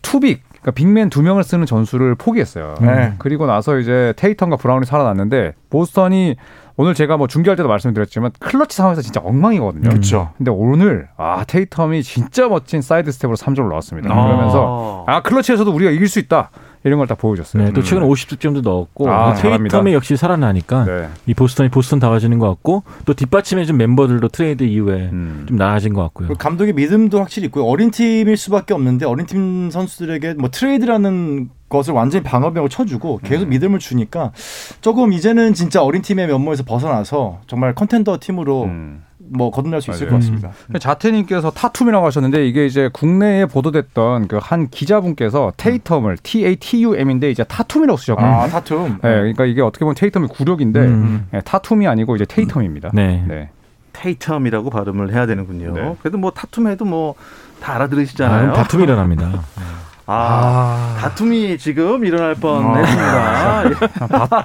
two 0.00 0.21
big 0.21 0.42
그러니까 0.62 0.70
big 0.72 0.91
man 0.91 1.10
두 1.10 1.22
명을 1.22 1.44
쓰는 1.44 1.66
전술을 1.66 2.14
포기했어요. 2.14 2.74
네. 2.80 3.12
그리고 3.18 3.46
나서 3.46 3.78
이제 3.78 4.14
테이텀과 4.16 4.56
브라운이 4.56 4.86
살아났는데 4.86 5.52
보스턴이 5.70 6.36
오늘 6.78 6.94
제가 6.94 7.16
뭐 7.16 7.26
중계할 7.26 7.56
때도 7.56 7.68
말씀드렸지만 7.68 8.32
클러치 8.38 8.76
상황에서 8.76 9.00
진짜 9.00 9.20
엉망이거든요. 9.20 9.88
그렇죠. 9.88 10.30
근데 10.36 10.50
오늘 10.50 11.08
아 11.16 11.44
테이텀이 11.44 12.02
진짜 12.02 12.48
멋진 12.48 12.82
사이드 12.82 13.10
스텝으로 13.12 13.36
3점을 13.36 13.68
넣었습니다. 13.68 14.12
아. 14.12 14.24
그러면서 14.26 15.04
아 15.06 15.22
clutch에서도 15.22 15.70
우리가 15.70 15.90
이길 15.90 16.08
수 16.08 16.18
있다 16.18 16.50
이런 16.84 16.98
걸 16.98 17.06
다 17.06 17.14
보여줬어요. 17.14 17.64
네, 17.64 17.72
또 17.72 17.82
최근 17.82 18.02
에 18.02 18.06
50득점도 18.06 18.62
넣었고 18.62 19.10
아, 19.10 19.32
그 19.34 19.40
잘합니다. 19.40 19.78
테이텀이 19.80 19.92
역시 19.92 20.16
살아나니까 20.16 20.84
네. 20.84 21.08
이 21.26 21.34
보스턴이 21.34 21.68
보스턴다워지는 21.70 22.38
것 22.38 22.48
같고 22.48 22.82
또 23.04 23.14
뒷받침해 23.14 23.64
준 23.64 23.76
멤버들도 23.76 24.26
트레이드 24.28 24.64
이후에 24.64 25.08
음. 25.12 25.44
좀 25.48 25.56
나아진 25.56 25.94
것 25.94 26.02
같고요. 26.02 26.28
그리고 26.28 26.38
감독의 26.38 26.74
믿음도 26.74 27.20
확실히 27.20 27.46
있고요. 27.46 27.64
어린 27.64 27.90
팀일 27.90 28.36
수밖에 28.36 28.74
없는데 28.74 29.06
어린 29.06 29.26
팀 29.26 29.70
선수들에게 29.70 30.34
뭐 30.34 30.50
트레이드라는 30.50 31.50
것을 31.68 31.94
완전히 31.94 32.22
방어벽을 32.22 32.68
쳐주고 32.68 33.20
계속 33.24 33.48
믿음을 33.48 33.78
주니까 33.80 34.32
조금 34.80 35.12
이제는 35.12 35.54
진짜 35.54 35.82
어린 35.82 36.02
팀의 36.02 36.28
면모에서 36.28 36.62
벗어나서 36.64 37.40
정말 37.48 37.74
contender 37.74 38.18
팀으로 38.20 38.64
음. 38.64 39.02
뭐 39.28 39.50
거듭날 39.50 39.80
수 39.82 39.90
있을 39.90 40.06
맞아요. 40.06 40.10
것 40.10 40.16
같습니다. 40.24 40.50
자태님께서 40.78 41.50
타툼이라고 41.50 42.06
하셨는데 42.06 42.46
이게 42.46 42.66
이제 42.66 42.88
국내에 42.92 43.46
보도됐던 43.46 44.28
그 44.28 44.38
한 44.38 44.68
기자분께서 44.68 45.52
테이텀을 45.56 46.18
T 46.22 46.46
A 46.46 46.56
T 46.56 46.84
U 46.84 46.94
M인데 46.96 47.30
이제 47.30 47.42
타툼이라고 47.44 47.96
쓰셨거든요. 47.96 48.32
아 48.32 48.46
타툼. 48.48 48.92
네, 48.94 48.98
그러니까 49.02 49.44
이게 49.46 49.60
어떻게 49.62 49.84
보면 49.84 49.94
테이텀이 49.96 50.28
굴욕인데 50.28 50.80
음. 50.80 51.26
네, 51.32 51.40
타툼이 51.40 51.86
아니고 51.88 52.16
이제 52.16 52.24
테이텀입니다. 52.24 52.90
네. 52.94 53.24
네. 53.26 53.50
테이텀이라고 53.92 54.70
발음을 54.70 55.12
해야 55.12 55.26
되는군요. 55.26 55.72
네. 55.74 55.96
그래도 56.00 56.18
뭐 56.18 56.30
타툼해도 56.30 56.84
뭐 56.84 57.14
다 57.60 57.74
알아들으시잖아요. 57.76 58.50
아, 58.50 58.52
다툼이 58.52 58.82
일어납니다. 58.84 59.42
아, 60.06 60.96
다툼이 61.00 61.58
지금 61.58 62.04
일어날 62.04 62.34
뻔했습니다. 62.34 63.70
예. 63.70 63.74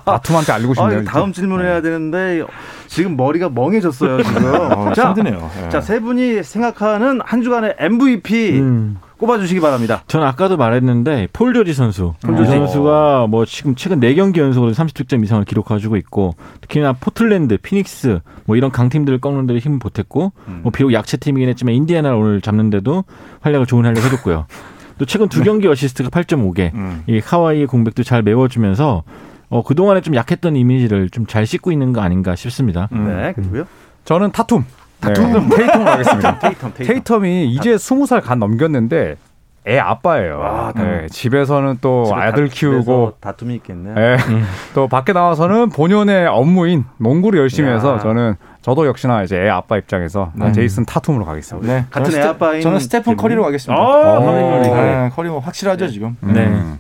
바툼한테 0.06 0.52
알리고 0.54 0.74
싶네요. 0.74 1.00
아, 1.00 1.04
다음 1.04 1.32
질문을 1.32 1.66
해야 1.66 1.82
되는데 1.82 2.44
지금 2.88 3.16
머리가 3.16 3.50
멍해졌어요 3.50 4.24
지금. 4.24 4.46
어, 4.72 4.92
자, 4.94 5.10
힘드네요. 5.10 5.50
예. 5.66 5.70
자, 5.70 5.80
세 5.80 6.00
분이 6.00 6.44
생각하는 6.44 7.22
한 7.24 7.44
주간의 7.44 7.76
MVP 7.78 8.60
음. 8.60 8.98
꼽아주시기 9.18 9.60
바랍니다. 9.60 10.02
전 10.08 10.24
아까도 10.24 10.58
말했는데 10.58 11.28
폴 11.32 11.54
조지 11.54 11.76
선수. 11.76 12.16
폴 12.24 12.36
조지 12.38 12.50
어. 12.54 12.56
선수가 12.56 13.28
뭐 13.30 13.46
지금 13.46 13.76
최근 13.76 14.00
4 14.00 14.16
경기 14.16 14.40
연속으로 14.40 14.72
30득점 14.74 15.24
이상을 15.24 15.46
기록해주고 15.46 15.96
있고 15.98 16.34
특히나 16.62 16.94
포틀랜드, 16.94 17.58
피닉스 17.58 18.22
뭐 18.46 18.56
이런 18.56 18.72
강팀들을 18.72 19.22
꺾는 19.22 19.46
데 19.46 19.58
힘을 19.60 19.78
보탰고 19.78 20.32
뭐 20.64 20.72
비록 20.72 20.92
약체 20.94 21.18
팀이긴 21.18 21.50
했지만 21.50 21.76
인디애나를 21.76 22.18
오늘 22.18 22.42
잡는데도 22.42 23.04
활약을 23.42 23.68
좋은 23.68 23.86
활약을 23.86 24.04
해줬고요. 24.04 24.48
또 25.02 25.06
최근 25.06 25.28
두 25.30 25.42
경기 25.44 25.68
어시스트가 25.68 26.10
8.5개. 26.12 26.72
음. 26.76 27.02
이 27.08 27.18
카와이의 27.26 27.66
공백도 27.66 28.04
잘 28.04 28.22
메워주면서 28.22 29.02
어, 29.50 29.64
그동안에 29.64 30.02
좀 30.02 30.14
약했던 30.14 30.56
이미지를 30.56 31.10
좀 31.10 31.26
잘 31.26 31.48
씻고 31.48 31.72
있는 31.72 31.92
거 31.92 32.02
아닌가 32.02 32.36
싶습니다. 32.36 32.88
네, 32.92 33.34
그리고요. 33.34 33.64
저는 34.06 34.32
타툼. 34.32 34.64
타툼. 35.00 35.32
네. 35.50 35.56
테이텀으로 35.58 35.86
하겠습니다. 35.86 36.38
테이텀, 36.40 36.74
테이텀. 36.76 37.04
테이텀 37.04 37.26
이 37.26 37.46
이제 37.52 37.80
스무 37.80 38.06
살 38.06 38.22
갓 38.22 38.38
넘겼는데 38.38 39.18
애 39.68 39.78
아빠예요. 39.78 40.42
아, 40.44 40.74
네, 40.76 41.06
집에서는 41.12 41.78
또 41.82 42.06
집에 42.06 42.20
아들 42.20 42.48
다- 42.50 42.54
키우고 42.56 42.82
집에서 42.82 43.14
다툼이 43.20 43.54
있겠네. 43.56 43.94
예. 43.96 44.18
또 44.74 44.88
밖에 44.88 45.14
나와서는 45.14 45.70
본연의 45.70 46.26
업무인 46.28 46.86
농구를 46.98 47.40
열심히 47.40 47.70
야. 47.70 47.74
해서 47.76 48.00
저는 48.00 48.36
저도 48.64 48.88
역시나 48.88 49.22
이제 49.22 49.38
애 49.38 49.50
아빠 49.50 49.78
입장에서 49.78 50.32
네. 50.34 50.52
제이슨 50.52 50.86
타툼으로 50.86 51.26
가겠습니다. 51.26 51.72
네. 51.72 51.86
같은 51.92 52.10
저는 52.12 52.26
애 52.26 52.30
아빠인 52.30 52.62
저는 52.62 52.80
스테픈? 52.80 53.16
커리로 53.16 53.44
가겠습니다. 53.44 53.80
어, 53.80 53.86
어. 53.86 54.20
커리, 54.20 54.70
커리. 54.70 54.82
네, 54.82 55.10
커리 55.14 55.30
뭐 55.30 55.40
확실하죠 55.40 55.88
지금. 55.90 56.18
네. 56.22 56.48
음. 56.48 56.80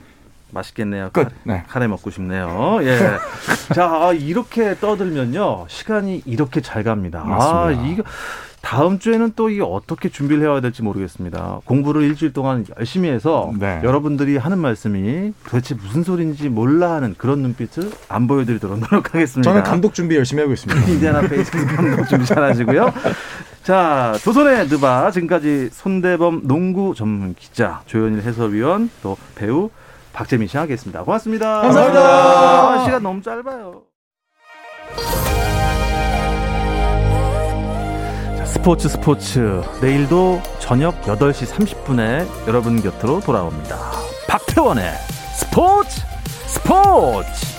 맛있겠네요. 0.53 1.11
끝. 1.13 1.23
카레, 1.23 1.35
네. 1.43 1.63
카레 1.67 1.87
먹고 1.87 2.09
싶네요. 2.09 2.79
예. 2.81 2.97
자, 3.73 3.85
아, 3.89 4.11
이렇게 4.11 4.75
떠들면요. 4.79 5.65
시간이 5.69 6.23
이렇게 6.25 6.59
잘 6.61 6.83
갑니다. 6.83 7.21
아, 7.23 7.25
맞습니다. 7.25 7.87
이거 7.87 8.03
다음 8.61 8.99
주에는 8.99 9.33
또 9.35 9.49
이게 9.49 9.61
어떻게 9.61 10.09
준비를 10.09 10.43
해야 10.43 10.61
될지 10.61 10.83
모르겠습니다. 10.83 11.61
공부를 11.65 12.03
일주일 12.03 12.31
동안 12.31 12.65
열심히 12.77 13.09
해서 13.09 13.51
네. 13.59 13.81
여러분들이 13.83 14.37
하는 14.37 14.59
말씀이 14.59 15.33
도대체 15.45 15.75
무슨 15.75 16.03
소리인지 16.03 16.49
몰라 16.49 16.93
하는 16.93 17.15
그런 17.17 17.39
눈빛을 17.39 17.89
안 18.07 18.27
보여드리도록 18.27 18.79
노력하겠습니다. 18.79 19.49
저는 19.49 19.63
감독 19.63 19.93
준비 19.93 20.15
열심히 20.15 20.41
하고 20.41 20.53
있습니다. 20.53 20.85
인디아나 20.89 21.21
페이서스에서 21.27 21.67
감독 21.75 22.05
준비 22.07 22.25
잘 22.25 22.43
하시고요. 22.43 22.93
자, 23.63 24.13
조선의 24.23 24.67
느바 24.67 25.11
지금까지 25.11 25.69
손대범 25.71 26.47
농구 26.47 26.93
전문 26.95 27.35
기자, 27.35 27.81
조현일 27.85 28.21
해설위원, 28.23 28.89
또 29.03 29.17
배우 29.35 29.69
박재민 30.13 30.47
씨 30.47 30.57
하겠습니다. 30.57 31.03
고맙습니다. 31.03 31.61
감사합니다. 31.61 32.01
아, 32.01 32.83
시간 32.85 33.03
너무 33.03 33.21
짧아요. 33.21 33.90
스포츠 38.61 38.89
스포츠 38.89 39.63
내일도 39.81 40.39
저녁 40.59 41.01
8시 41.01 41.47
30분에 41.47 42.27
여러분 42.47 42.79
곁으로 42.79 43.19
돌아옵니다. 43.19 43.75
박태원의 44.27 44.83
스포츠 45.33 46.01
스포츠 46.45 47.50